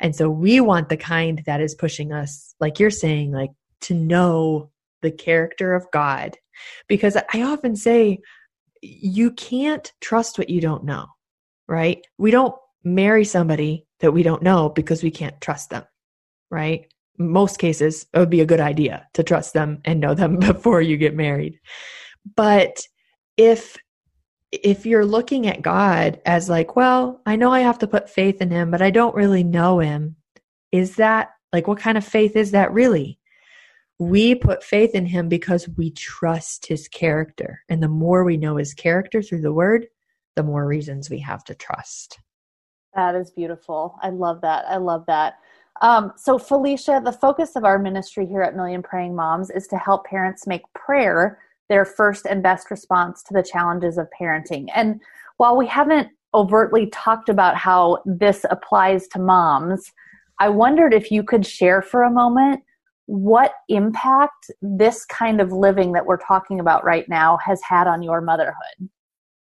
And 0.00 0.16
so 0.16 0.30
we 0.30 0.58
want 0.58 0.88
the 0.88 0.96
kind 0.96 1.42
that 1.44 1.60
is 1.60 1.74
pushing 1.74 2.10
us, 2.10 2.54
like 2.60 2.80
you're 2.80 2.88
saying, 2.88 3.32
like 3.32 3.50
to 3.82 3.92
know 3.92 4.70
the 5.02 5.10
character 5.10 5.74
of 5.74 5.86
God. 5.92 6.38
Because 6.88 7.14
I 7.34 7.42
often 7.42 7.76
say, 7.76 8.20
you 8.80 9.32
can't 9.32 9.92
trust 10.00 10.38
what 10.38 10.48
you 10.48 10.62
don't 10.62 10.84
know, 10.84 11.08
right? 11.68 12.02
We 12.16 12.30
don't 12.30 12.54
marry 12.84 13.26
somebody 13.26 13.84
that 14.00 14.12
we 14.12 14.22
don't 14.22 14.42
know 14.42 14.68
because 14.68 15.02
we 15.02 15.10
can't 15.10 15.40
trust 15.40 15.70
them, 15.70 15.84
right? 16.50 16.86
Most 17.18 17.58
cases, 17.58 18.06
it 18.12 18.18
would 18.18 18.30
be 18.30 18.40
a 18.40 18.46
good 18.46 18.60
idea 18.60 19.06
to 19.14 19.22
trust 19.22 19.54
them 19.54 19.80
and 19.84 20.00
know 20.00 20.14
them 20.14 20.36
before 20.40 20.80
you 20.80 20.96
get 20.96 21.14
married. 21.14 21.58
But 22.36 22.80
if 23.36 23.76
if 24.50 24.86
you're 24.86 25.04
looking 25.04 25.46
at 25.46 25.60
God 25.60 26.20
as 26.24 26.48
like, 26.48 26.74
well, 26.74 27.20
I 27.26 27.36
know 27.36 27.52
I 27.52 27.60
have 27.60 27.78
to 27.80 27.86
put 27.86 28.08
faith 28.08 28.40
in 28.40 28.50
him, 28.50 28.70
but 28.70 28.80
I 28.80 28.90
don't 28.90 29.14
really 29.14 29.44
know 29.44 29.78
him, 29.78 30.16
is 30.72 30.96
that 30.96 31.30
like 31.52 31.66
what 31.66 31.78
kind 31.78 31.98
of 31.98 32.04
faith 32.04 32.34
is 32.34 32.52
that 32.52 32.72
really? 32.72 33.18
We 33.98 34.34
put 34.34 34.62
faith 34.62 34.94
in 34.94 35.06
him 35.06 35.28
because 35.28 35.68
we 35.76 35.90
trust 35.90 36.66
his 36.66 36.88
character. 36.88 37.60
And 37.68 37.82
the 37.82 37.88
more 37.88 38.24
we 38.24 38.36
know 38.36 38.56
his 38.56 38.72
character 38.72 39.22
through 39.22 39.42
the 39.42 39.52
word, 39.52 39.86
the 40.36 40.42
more 40.44 40.66
reasons 40.66 41.10
we 41.10 41.18
have 41.18 41.44
to 41.44 41.54
trust. 41.54 42.18
That 42.98 43.14
is 43.14 43.30
beautiful. 43.30 43.96
I 44.02 44.10
love 44.10 44.40
that. 44.40 44.64
I 44.66 44.76
love 44.76 45.04
that. 45.06 45.34
Um, 45.82 46.12
so, 46.16 46.36
Phylicia, 46.36 47.04
the 47.04 47.12
focus 47.12 47.54
of 47.54 47.64
our 47.64 47.78
ministry 47.78 48.26
here 48.26 48.42
at 48.42 48.56
Million 48.56 48.82
Praying 48.82 49.14
Moms 49.14 49.50
is 49.50 49.68
to 49.68 49.76
help 49.76 50.04
parents 50.04 50.48
make 50.48 50.62
prayer 50.74 51.38
their 51.68 51.84
first 51.84 52.26
and 52.26 52.42
best 52.42 52.72
response 52.72 53.22
to 53.22 53.34
the 53.34 53.42
challenges 53.44 53.98
of 53.98 54.08
parenting. 54.20 54.66
And 54.74 55.00
while 55.36 55.56
we 55.56 55.64
haven't 55.68 56.08
overtly 56.34 56.86
talked 56.86 57.28
about 57.28 57.54
how 57.54 58.02
this 58.04 58.44
applies 58.50 59.06
to 59.08 59.20
moms, 59.20 59.92
I 60.40 60.48
wondered 60.48 60.92
if 60.92 61.12
you 61.12 61.22
could 61.22 61.46
share 61.46 61.82
for 61.82 62.02
a 62.02 62.10
moment 62.10 62.64
what 63.06 63.52
impact 63.68 64.50
this 64.60 65.04
kind 65.04 65.40
of 65.40 65.52
living 65.52 65.92
that 65.92 66.04
we're 66.04 66.16
talking 66.16 66.58
about 66.58 66.82
right 66.82 67.08
now 67.08 67.38
has 67.46 67.60
had 67.62 67.86
on 67.86 68.02
your 68.02 68.20
motherhood. 68.20 68.88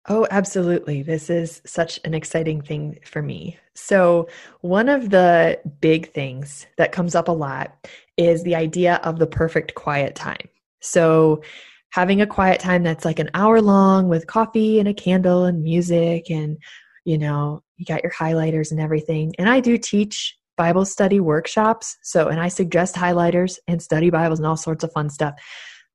Oh, 0.06 0.26
absolutely. 0.30 1.02
This 1.02 1.28
is 1.28 1.60
such 1.66 2.00
an 2.04 2.14
exciting 2.14 2.62
thing 2.62 2.98
for 3.04 3.20
me. 3.20 3.58
So, 3.74 4.28
one 4.60 4.88
of 4.88 5.10
the 5.10 5.60
big 5.80 6.12
things 6.12 6.66
that 6.78 6.92
comes 6.92 7.14
up 7.14 7.28
a 7.28 7.32
lot 7.32 7.88
is 8.16 8.42
the 8.42 8.54
idea 8.54 8.96
of 9.04 9.18
the 9.18 9.26
perfect 9.26 9.74
quiet 9.74 10.14
time. 10.14 10.48
So, 10.80 11.42
having 11.90 12.20
a 12.20 12.26
quiet 12.26 12.60
time 12.60 12.82
that's 12.82 13.04
like 13.04 13.18
an 13.18 13.30
hour 13.34 13.60
long 13.60 14.08
with 14.08 14.26
coffee 14.26 14.78
and 14.78 14.88
a 14.88 14.94
candle 14.94 15.44
and 15.44 15.62
music 15.62 16.30
and 16.30 16.58
you 17.04 17.16
know 17.16 17.62
you 17.76 17.84
got 17.84 18.02
your 18.02 18.12
highlighters 18.12 18.70
and 18.70 18.80
everything 18.80 19.34
and 19.38 19.48
i 19.48 19.60
do 19.60 19.78
teach 19.78 20.36
bible 20.56 20.84
study 20.84 21.20
workshops 21.20 21.96
so 22.02 22.28
and 22.28 22.40
i 22.40 22.48
suggest 22.48 22.94
highlighters 22.94 23.58
and 23.66 23.80
study 23.82 24.10
bibles 24.10 24.38
and 24.38 24.46
all 24.46 24.56
sorts 24.56 24.84
of 24.84 24.92
fun 24.92 25.08
stuff 25.08 25.34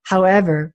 however 0.03 0.73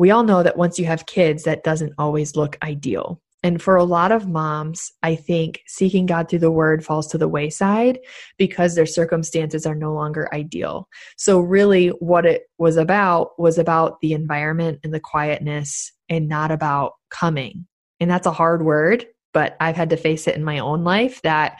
we 0.00 0.10
all 0.10 0.22
know 0.22 0.42
that 0.42 0.56
once 0.56 0.78
you 0.78 0.86
have 0.86 1.04
kids 1.04 1.44
that 1.44 1.62
doesn't 1.62 1.92
always 1.98 2.34
look 2.34 2.56
ideal 2.62 3.20
and 3.42 3.60
for 3.60 3.76
a 3.76 3.84
lot 3.84 4.12
of 4.12 4.28
moms, 4.28 4.90
I 5.02 5.14
think 5.14 5.60
seeking 5.66 6.06
God 6.06 6.28
through 6.28 6.40
the 6.40 6.50
word 6.50 6.84
falls 6.84 7.06
to 7.08 7.18
the 7.18 7.28
wayside 7.28 7.98
because 8.36 8.74
their 8.74 8.86
circumstances 8.86 9.64
are 9.64 9.74
no 9.74 9.94
longer 9.94 10.32
ideal. 10.34 10.88
So, 11.16 11.40
really, 11.40 11.88
what 11.88 12.26
it 12.26 12.42
was 12.58 12.76
about 12.76 13.38
was 13.38 13.58
about 13.58 14.00
the 14.00 14.12
environment 14.12 14.80
and 14.84 14.92
the 14.92 15.00
quietness 15.00 15.92
and 16.08 16.28
not 16.28 16.50
about 16.50 16.92
coming. 17.10 17.66
And 17.98 18.10
that's 18.10 18.26
a 18.26 18.32
hard 18.32 18.62
word, 18.62 19.06
but 19.32 19.56
I've 19.60 19.76
had 19.76 19.90
to 19.90 19.96
face 19.96 20.26
it 20.28 20.36
in 20.36 20.44
my 20.44 20.58
own 20.58 20.84
life 20.84 21.22
that 21.22 21.58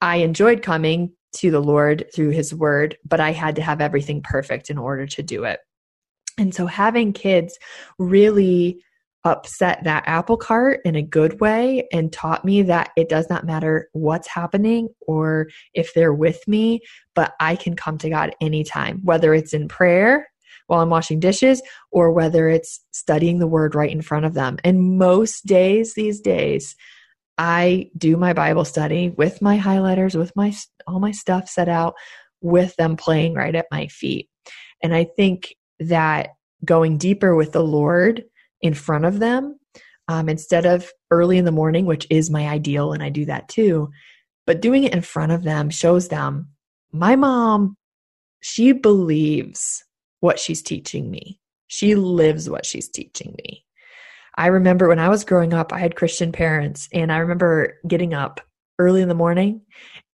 I 0.00 0.16
enjoyed 0.16 0.62
coming 0.62 1.12
to 1.36 1.50
the 1.50 1.60
Lord 1.60 2.06
through 2.14 2.30
his 2.30 2.54
word, 2.54 2.96
but 3.04 3.20
I 3.20 3.32
had 3.32 3.56
to 3.56 3.62
have 3.62 3.80
everything 3.80 4.22
perfect 4.22 4.70
in 4.70 4.78
order 4.78 5.06
to 5.06 5.22
do 5.22 5.44
it. 5.44 5.60
And 6.38 6.54
so, 6.54 6.66
having 6.66 7.12
kids 7.12 7.58
really 7.98 8.82
upset 9.24 9.84
that 9.84 10.02
apple 10.06 10.36
cart 10.36 10.80
in 10.84 10.96
a 10.96 11.02
good 11.02 11.40
way 11.40 11.86
and 11.92 12.12
taught 12.12 12.44
me 12.44 12.62
that 12.62 12.90
it 12.96 13.08
does 13.08 13.30
not 13.30 13.46
matter 13.46 13.88
what's 13.92 14.26
happening 14.26 14.88
or 15.06 15.48
if 15.74 15.94
they're 15.94 16.12
with 16.14 16.46
me, 16.48 16.80
but 17.14 17.32
I 17.38 17.54
can 17.54 17.76
come 17.76 17.98
to 17.98 18.10
God 18.10 18.34
anytime, 18.40 19.00
whether 19.04 19.32
it's 19.32 19.54
in 19.54 19.68
prayer 19.68 20.26
while 20.66 20.80
I'm 20.80 20.90
washing 20.90 21.20
dishes 21.20 21.62
or 21.90 22.10
whether 22.10 22.48
it's 22.48 22.80
studying 22.92 23.38
the 23.38 23.46
word 23.46 23.74
right 23.74 23.90
in 23.90 24.02
front 24.02 24.24
of 24.24 24.34
them. 24.34 24.58
And 24.64 24.98
most 24.98 25.46
days 25.46 25.94
these 25.94 26.20
days, 26.20 26.74
I 27.38 27.90
do 27.96 28.16
my 28.16 28.32
Bible 28.32 28.64
study 28.64 29.10
with 29.10 29.40
my 29.40 29.58
highlighters, 29.58 30.16
with 30.16 30.34
my 30.36 30.52
all 30.86 31.00
my 31.00 31.12
stuff 31.12 31.48
set 31.48 31.68
out, 31.68 31.94
with 32.40 32.74
them 32.76 32.96
playing 32.96 33.34
right 33.34 33.54
at 33.54 33.66
my 33.70 33.86
feet. 33.86 34.28
And 34.82 34.94
I 34.94 35.04
think 35.04 35.54
that 35.88 36.30
going 36.64 36.98
deeper 36.98 37.34
with 37.34 37.52
the 37.52 37.62
Lord 37.62 38.24
in 38.60 38.74
front 38.74 39.04
of 39.04 39.18
them 39.18 39.58
um, 40.08 40.28
instead 40.28 40.66
of 40.66 40.90
early 41.10 41.38
in 41.38 41.44
the 41.44 41.52
morning, 41.52 41.86
which 41.86 42.06
is 42.10 42.30
my 42.30 42.48
ideal, 42.48 42.92
and 42.92 43.02
I 43.02 43.08
do 43.08 43.24
that 43.26 43.48
too. 43.48 43.90
But 44.46 44.60
doing 44.60 44.84
it 44.84 44.92
in 44.92 45.02
front 45.02 45.32
of 45.32 45.42
them 45.42 45.70
shows 45.70 46.08
them 46.08 46.48
my 46.92 47.16
mom, 47.16 47.76
she 48.40 48.72
believes 48.72 49.84
what 50.20 50.38
she's 50.38 50.62
teaching 50.62 51.10
me. 51.10 51.40
She 51.68 51.94
lives 51.94 52.50
what 52.50 52.66
she's 52.66 52.88
teaching 52.88 53.34
me. 53.38 53.64
I 54.36 54.48
remember 54.48 54.88
when 54.88 54.98
I 54.98 55.08
was 55.08 55.24
growing 55.24 55.54
up, 55.54 55.72
I 55.72 55.78
had 55.78 55.96
Christian 55.96 56.32
parents, 56.32 56.88
and 56.92 57.12
I 57.12 57.18
remember 57.18 57.78
getting 57.86 58.14
up 58.14 58.40
early 58.78 59.02
in 59.02 59.08
the 59.08 59.14
morning 59.14 59.62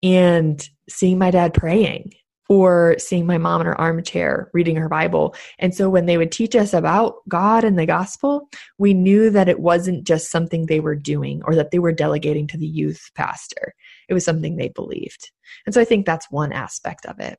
and 0.03 0.67
seeing 0.89 1.19
my 1.19 1.31
dad 1.31 1.55
praying 1.55 2.13
or 2.49 2.97
seeing 2.99 3.27
my 3.27 3.39
mom 3.39 3.61
in 3.61 3.67
her 3.67 3.81
armchair 3.81 4.51
reading 4.55 4.77
her 4.77 4.89
Bible. 4.89 5.35
And 5.59 5.75
so 5.75 5.91
when 5.91 6.07
they 6.07 6.17
would 6.17 6.33
teach 6.33 6.57
us 6.57 6.73
about 6.73 7.17
God 7.29 7.63
and 7.63 7.79
the 7.79 7.87
gospel, 7.87 8.49
we 8.79 8.95
knew 8.95 9.31
that 9.31 9.49
it 9.49 9.61
wasn't 9.61 10.05
just 10.05 10.31
something 10.31 10.67
they 10.67 10.81
were 10.81 10.95
doing 10.95 11.43
or 11.45 11.55
that 11.55 11.71
they 11.71 11.79
were 11.79 11.93
delegating 11.93 12.47
to 12.49 12.57
the 12.57 12.67
youth 12.67 13.11
pastor. 13.15 13.75
It 14.09 14.15
was 14.15 14.25
something 14.25 14.57
they 14.57 14.69
believed. 14.69 15.31
And 15.67 15.75
so 15.75 15.81
I 15.81 15.85
think 15.85 16.07
that's 16.07 16.31
one 16.31 16.53
aspect 16.53 17.05
of 17.07 17.21
it. 17.21 17.39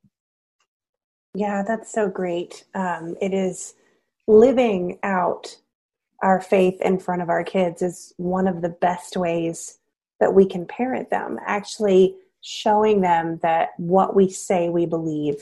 Yeah, 1.33 1.63
that's 1.63 1.91
so 1.91 2.09
great. 2.09 2.65
Um, 2.75 3.15
it 3.21 3.33
is 3.33 3.73
living 4.27 4.99
out 5.03 5.55
our 6.21 6.41
faith 6.41 6.79
in 6.81 6.99
front 6.99 7.21
of 7.21 7.29
our 7.29 7.43
kids 7.43 7.81
is 7.81 8.13
one 8.17 8.47
of 8.47 8.61
the 8.61 8.69
best 8.69 9.15
ways 9.15 9.79
that 10.19 10.33
we 10.33 10.45
can 10.45 10.65
parent 10.65 11.09
them. 11.09 11.39
Actually, 11.45 12.15
showing 12.41 13.01
them 13.01 13.39
that 13.41 13.69
what 13.77 14.15
we 14.15 14.29
say 14.29 14.69
we 14.69 14.85
believe 14.85 15.35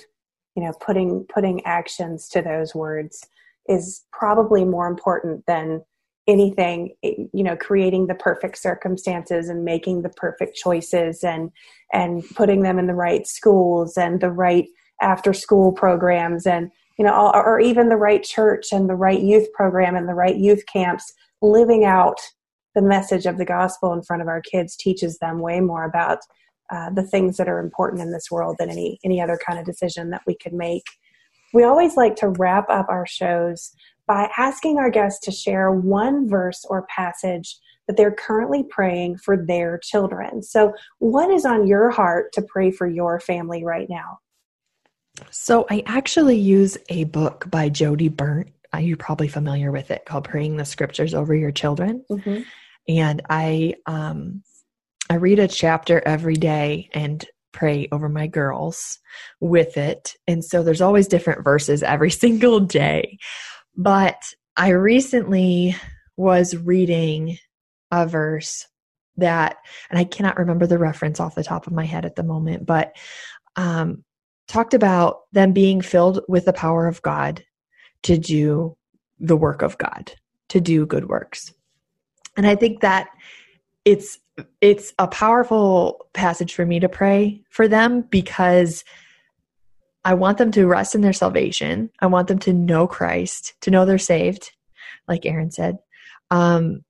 you 0.56 0.64
know 0.64 0.74
putting 0.82 1.26
putting 1.26 1.64
actions 1.66 2.28
to 2.28 2.42
those 2.42 2.74
words 2.74 3.26
is 3.68 4.04
probably 4.12 4.64
more 4.64 4.88
important 4.88 5.46
than 5.46 5.84
anything 6.28 6.94
you 7.02 7.44
know 7.44 7.56
creating 7.56 8.08
the 8.08 8.16
perfect 8.16 8.58
circumstances 8.58 9.50
and 9.50 9.64
making 9.64 10.02
the 10.02 10.10
perfect 10.10 10.56
choices 10.56 11.24
and 11.24 11.52
and 11.94 12.24
putting 12.36 12.64
them 12.64 12.80
in 12.80 12.88
the 12.88 12.94
right 12.94 13.28
schools 13.28 13.98
and 13.98 14.20
the 14.20 14.32
right 14.32 14.68
after 15.02 15.34
school 15.34 15.72
programs 15.72 16.46
and 16.46 16.72
you 16.98 17.06
know 17.06 17.32
or 17.34 17.60
even 17.60 17.90
the 17.90 17.96
right 17.96 18.24
church 18.24 18.68
and 18.72 18.90
the 18.90 18.96
right 18.96 19.22
youth 19.22 19.52
program 19.54 19.96
and 19.96 20.08
the 20.08 20.14
right 20.14 20.38
youth 20.38 20.66
camps. 20.66 21.14
Living 21.42 21.86
out 21.86 22.20
the 22.74 22.82
message 22.82 23.28
of 23.28 23.38
the 23.38 23.46
gospel 23.46 23.94
in 23.94 24.02
front 24.02 24.22
of 24.22 24.28
our 24.28 24.42
kids 24.42 24.76
teaches 24.76 25.20
them 25.20 25.40
way 25.40 25.60
more 25.60 25.84
about 25.84 26.20
uh, 26.70 26.90
the 26.90 27.04
things 27.04 27.38
that 27.38 27.48
are 27.48 27.60
important 27.60 28.02
in 28.02 28.12
this 28.12 28.30
world 28.32 28.56
than 28.60 28.70
any 28.70 29.00
any 29.04 29.22
other 29.22 29.40
kind 29.46 29.60
of 29.60 29.66
decision 29.66 30.10
that 30.10 30.22
we 30.28 30.36
could 30.36 30.54
make. 30.54 30.84
We 31.54 31.64
always 31.64 31.96
like 31.96 32.16
to 32.18 32.30
wrap 32.30 32.70
up 32.70 32.88
our 32.90 33.08
shows 33.08 33.72
by 34.08 34.30
asking 34.38 34.78
our 34.78 34.90
guests 34.90 35.20
to 35.26 35.32
share 35.32 35.72
one 35.72 36.28
verse 36.30 36.66
or 36.70 36.88
passage 36.88 37.58
that 37.88 37.98
they're 37.98 38.12
currently 38.12 38.64
praying 38.64 39.18
for 39.18 39.38
their 39.38 39.78
children. 39.78 40.42
So, 40.42 40.74
what 41.00 41.30
is 41.32 41.46
on 41.46 41.68
your 41.68 41.90
heart 41.90 42.34
to 42.34 42.42
pray 42.42 42.72
for 42.72 42.88
your 42.88 43.20
family 43.20 43.64
right 43.64 43.90
now? 43.90 44.20
So, 45.30 45.66
I 45.70 45.84
actually 45.86 46.38
use 46.38 46.78
a 46.90 47.06
book 47.06 47.46
by 47.50 47.70
Jodie 47.70 48.14
Berndt. 48.14 48.52
Uh, 48.74 48.80
you're 48.80 48.98
probably 48.98 49.30
familiar 49.30 49.72
with 49.72 49.92
it 49.92 50.06
called 50.06 50.26
Praying 50.26 50.58
the 50.58 50.66
Scriptures 50.66 51.14
Over 51.14 51.34
Your 51.34 51.52
Children. 51.52 52.04
Mm-hmm. 52.12 52.42
And 52.90 53.22
I 53.30 53.76
um, 53.86 54.44
I 55.10 55.16
read 55.16 55.40
a 55.40 55.48
chapter 55.48 56.02
every 56.06 56.36
day, 56.36 56.90
and 56.94 57.26
pray 57.58 57.88
over 57.92 58.08
my 58.08 58.28
girls 58.28 59.00
with 59.40 59.78
it. 59.78 60.14
And 60.28 60.46
so 60.46 60.62
there's 60.62 60.82
always 60.82 61.08
different 61.08 61.44
verses 61.44 61.82
every 61.82 62.12
single 62.24 62.60
day. 62.60 63.18
But 63.76 64.22
I 64.56 64.70
recently 64.70 65.76
was 66.16 66.56
reading 66.56 67.40
a 67.92 68.06
verse 68.06 68.68
that, 69.18 69.58
and 69.90 69.98
I 69.98 70.04
cannot 70.04 70.38
remember 70.38 70.68
the 70.68 70.78
reference 70.78 71.20
off 71.20 71.36
the 71.36 71.44
top 71.44 71.66
of 71.66 71.74
my 71.74 71.86
head 71.86 72.06
at 72.06 72.16
the 72.16 72.24
moment, 72.24 72.66
but 72.66 72.96
um, 73.56 74.04
talked 74.48 74.76
about 74.76 75.22
them 75.32 75.52
being 75.52 75.82
filled 75.82 76.22
with 76.28 76.46
the 76.46 76.54
power 76.54 76.86
of 76.86 77.02
God 77.02 77.44
to 78.04 78.20
do 78.20 78.78
the 79.20 79.38
work 79.38 79.64
of 79.64 79.80
God, 79.80 80.12
to 80.50 80.62
do 80.62 80.86
good 80.86 81.10
works. 81.10 81.52
And 82.36 82.46
I 82.46 82.56
think 82.56 82.82
that 82.82 83.08
it's 83.84 84.20
it's 84.62 84.94
a 85.00 85.08
powerful 85.08 86.08
passage 86.14 86.54
for 86.54 86.66
me 86.66 86.80
to 86.80 86.90
pray 86.90 87.44
for 87.50 87.68
them 87.68 88.02
because 88.02 88.84
I 90.06 90.14
want 90.14 90.38
them 90.38 90.52
to 90.52 90.68
rest 90.68 90.96
in 90.96 91.02
their 91.02 91.14
salvation. 91.14 91.90
I 92.00 92.08
want 92.08 92.28
them 92.28 92.40
to 92.40 92.54
know 92.54 92.88
Christ, 92.88 93.56
to 93.62 93.72
know 93.72 93.86
they're 93.86 93.98
saved, 93.98 94.52
like 95.08 95.26
Erin 95.26 95.52
said. 95.52 95.80
Um, 96.32 96.84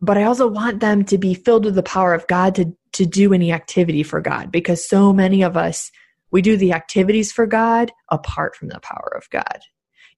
but 0.00 0.18
I 0.18 0.24
also 0.24 0.48
want 0.48 0.80
them 0.80 1.04
to 1.06 1.18
be 1.18 1.34
filled 1.34 1.64
with 1.64 1.74
the 1.74 1.82
power 1.82 2.14
of 2.14 2.26
God 2.26 2.54
to 2.56 2.76
to 2.94 3.06
do 3.06 3.32
any 3.32 3.52
activity 3.52 4.02
for 4.02 4.20
God 4.20 4.52
because 4.52 4.86
so 4.86 5.12
many 5.14 5.42
of 5.42 5.56
us 5.56 5.90
we 6.30 6.42
do 6.42 6.56
the 6.56 6.72
activities 6.72 7.32
for 7.32 7.46
God 7.46 7.92
apart 8.10 8.56
from 8.56 8.68
the 8.68 8.80
power 8.80 9.12
of 9.16 9.28
God. 9.30 9.60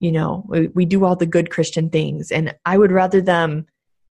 You 0.00 0.12
know, 0.12 0.44
we, 0.48 0.68
we 0.68 0.84
do 0.84 1.04
all 1.04 1.16
the 1.16 1.26
good 1.26 1.50
Christian 1.50 1.90
things 1.90 2.32
and 2.32 2.54
I 2.64 2.78
would 2.78 2.92
rather 2.92 3.20
them 3.20 3.66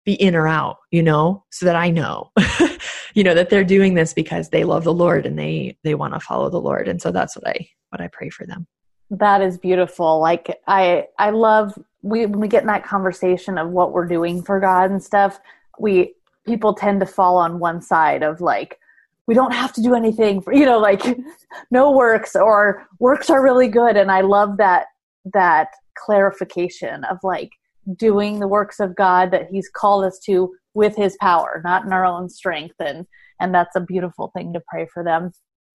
be 0.04 0.14
in 0.14 0.34
or 0.34 0.48
out, 0.48 0.78
you 0.90 1.02
know, 1.02 1.44
so 1.50 1.66
that 1.66 1.76
I 1.76 1.90
know, 1.90 2.30
you 3.14 3.22
know, 3.22 3.34
that 3.34 3.50
they're 3.50 3.64
doing 3.64 3.94
this 3.94 4.12
because 4.12 4.48
they 4.48 4.64
love 4.64 4.84
the 4.84 4.94
Lord 4.94 5.26
and 5.26 5.38
they 5.38 5.76
they 5.84 5.94
want 5.94 6.14
to 6.14 6.20
follow 6.20 6.50
the 6.50 6.60
Lord. 6.60 6.88
And 6.88 7.00
so 7.00 7.12
that's 7.12 7.36
what 7.36 7.46
I 7.48 7.68
what 7.90 8.00
I 8.00 8.08
pray 8.12 8.30
for 8.30 8.46
them. 8.46 8.66
That 9.10 9.42
is 9.42 9.58
beautiful. 9.58 10.20
Like 10.20 10.58
I 10.66 11.06
I 11.18 11.30
love 11.30 11.78
we 12.02 12.26
when 12.26 12.40
we 12.40 12.48
get 12.48 12.62
in 12.62 12.68
that 12.68 12.84
conversation 12.84 13.58
of 13.58 13.70
what 13.70 13.92
we're 13.92 14.06
doing 14.06 14.42
for 14.42 14.58
God 14.58 14.90
and 14.90 15.02
stuff, 15.02 15.38
we 15.78 16.14
people 16.46 16.74
tend 16.74 17.00
to 17.00 17.06
fall 17.06 17.36
on 17.36 17.58
one 17.58 17.80
side 17.80 18.22
of 18.22 18.40
like 18.40 18.78
we 19.26 19.34
don't 19.34 19.52
have 19.52 19.72
to 19.72 19.82
do 19.82 19.94
anything 19.94 20.40
for 20.40 20.52
you 20.52 20.66
know 20.66 20.78
like 20.78 21.02
no 21.70 21.92
works 21.92 22.34
or 22.34 22.86
works 22.98 23.30
are 23.30 23.42
really 23.42 23.68
good 23.68 23.96
and 23.96 24.10
i 24.10 24.20
love 24.20 24.56
that 24.56 24.86
that 25.32 25.68
clarification 25.94 27.04
of 27.04 27.18
like 27.22 27.50
doing 27.96 28.40
the 28.40 28.48
works 28.48 28.80
of 28.80 28.96
God 28.96 29.30
that 29.30 29.48
He's 29.50 29.68
called 29.68 30.04
us 30.04 30.18
to 30.26 30.52
with 30.74 30.96
His 30.96 31.16
power, 31.20 31.60
not 31.64 31.84
in 31.84 31.92
our 31.92 32.04
own 32.04 32.28
strength. 32.28 32.76
And 32.78 33.06
and 33.40 33.54
that's 33.54 33.74
a 33.74 33.80
beautiful 33.80 34.30
thing 34.36 34.52
to 34.52 34.62
pray 34.70 34.86
for 34.92 35.02
them. 35.02 35.32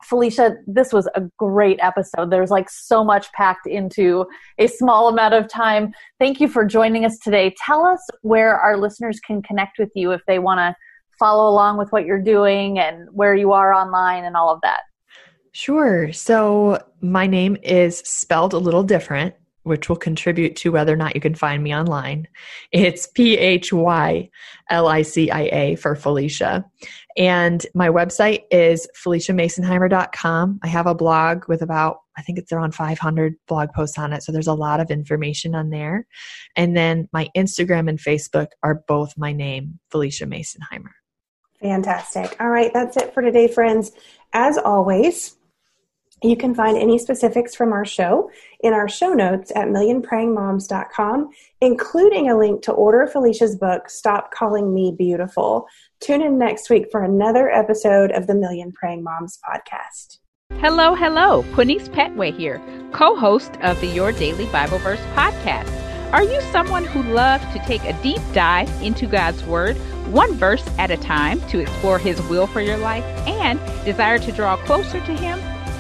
Phylicia, 0.09 0.57
this 0.67 0.93
was 0.93 1.07
a 1.15 1.23
great 1.37 1.79
episode. 1.81 2.29
There's 2.29 2.51
like 2.51 2.69
so 2.69 3.03
much 3.03 3.31
packed 3.33 3.67
into 3.67 4.25
a 4.57 4.67
small 4.67 5.09
amount 5.09 5.33
of 5.33 5.47
time. 5.47 5.91
Thank 6.19 6.39
you 6.39 6.47
for 6.47 6.65
joining 6.65 7.03
us 7.03 7.17
today. 7.17 7.53
Tell 7.65 7.83
us 7.83 7.99
where 8.21 8.57
our 8.57 8.77
listeners 8.77 9.19
can 9.19 9.41
connect 9.41 9.79
with 9.79 9.89
you 9.95 10.11
if 10.11 10.21
they 10.27 10.39
want 10.39 10.59
to 10.59 10.75
follow 11.17 11.49
along 11.49 11.77
with 11.77 11.91
what 11.91 12.05
you're 12.05 12.21
doing 12.21 12.77
and 12.77 13.09
where 13.11 13.35
you 13.35 13.53
are 13.53 13.73
online 13.73 14.23
and 14.23 14.37
all 14.37 14.51
of 14.51 14.61
that. 14.61 14.81
Sure. 15.51 16.13
So 16.13 16.83
my 17.01 17.25
name 17.25 17.57
is 17.63 17.97
spelled 17.99 18.53
a 18.53 18.59
little 18.59 18.83
different 18.83 19.33
which 19.67 19.89
will 19.89 19.95
contribute 19.95 20.55
to 20.57 20.71
whether 20.71 20.93
or 20.93 20.97
not 20.97 21.15
you 21.15 21.21
can 21.21 21.35
find 21.35 21.63
me 21.63 21.75
online. 21.75 22.27
It's 22.71 23.07
P 23.07 23.37
H 23.37 23.71
Y 23.71 24.29
L 24.69 24.87
I 24.87 25.01
C 25.01 25.29
I 25.29 25.41
A 25.51 25.75
for 25.75 25.95
Phylicia. 25.95 26.65
And 27.17 27.65
my 27.73 27.89
website 27.89 28.43
is 28.51 28.87
phyliciamasonheimer.com. 29.03 30.59
I 30.63 30.67
have 30.67 30.85
a 30.85 30.93
blog 30.93 31.47
with 31.47 31.61
about, 31.61 31.97
I 32.15 32.21
think 32.21 32.37
it's 32.37 32.51
around 32.51 32.75
500 32.75 33.35
blog 33.47 33.69
posts 33.73 33.97
on 33.97 34.13
it. 34.13 34.21
So 34.23 34.31
there's 34.31 34.47
a 34.47 34.53
lot 34.53 34.79
of 34.79 34.91
information 34.91 35.55
on 35.55 35.71
there. 35.71 36.05
And 36.55 36.77
then 36.77 37.09
my 37.11 37.29
Instagram 37.35 37.89
and 37.89 37.99
Facebook 37.99 38.49
are 38.61 38.83
both 38.87 39.17
my 39.17 39.31
name, 39.31 39.79
Phylicia 39.91 40.27
Masonheimer. 40.27 40.91
Fantastic. 41.61 42.35
All 42.39 42.49
right, 42.49 42.71
that's 42.71 42.97
it 42.97 43.15
for 43.15 43.23
today, 43.23 43.47
friends. 43.47 43.91
As 44.33 44.59
always, 44.59 45.36
you 46.23 46.35
can 46.35 46.55
find 46.55 46.77
any 46.77 46.97
specifics 46.97 47.53
from 47.53 47.71
our 47.71 47.85
show 47.85 48.31
in 48.61 48.73
our 48.73 48.89
show 48.89 49.13
notes 49.13 49.51
at 49.55 49.67
millionprayingmoms.com, 49.67 51.29
including 51.61 52.29
a 52.29 52.37
link 52.37 52.63
to 52.63 52.71
order 52.71 53.09
Phylicia's 53.11 53.55
book, 53.55 53.89
Stop 53.89 54.31
Calling 54.31 54.73
Me 54.73 54.91
Beautiful. 54.97 55.67
Tune 55.99 56.21
in 56.21 56.39
next 56.39 56.69
week 56.69 56.87
for 56.91 57.03
another 57.03 57.49
episode 57.49 58.11
of 58.11 58.25
the 58.25 58.35
Million 58.35 58.71
Praying 58.71 59.03
Moms 59.03 59.37
podcast. 59.47 60.17
Hello, 60.59 60.95
hello. 60.95 61.43
Quinice 61.53 61.89
Petway 61.89 62.35
here, 62.35 62.61
co 62.91 63.15
host 63.15 63.51
of 63.61 63.79
the 63.79 63.87
Your 63.87 64.11
Daily 64.11 64.47
Bible 64.47 64.79
Verse 64.79 65.01
podcast. 65.13 65.71
Are 66.13 66.23
you 66.23 66.41
someone 66.53 66.85
who 66.85 67.03
loves 67.03 67.45
to 67.53 67.59
take 67.59 67.83
a 67.83 67.93
deep 68.01 68.21
dive 68.33 68.69
into 68.81 69.05
God's 69.05 69.43
Word, 69.43 69.75
one 70.07 70.33
verse 70.35 70.65
at 70.79 70.89
a 70.89 70.97
time, 70.97 71.41
to 71.49 71.59
explore 71.59 71.99
His 71.99 72.19
will 72.23 72.47
for 72.47 72.61
your 72.61 72.77
life 72.77 73.03
and 73.27 73.59
desire 73.85 74.17
to 74.19 74.31
draw 74.31 74.55
closer 74.57 74.99
to 75.01 75.13
Him? 75.13 75.39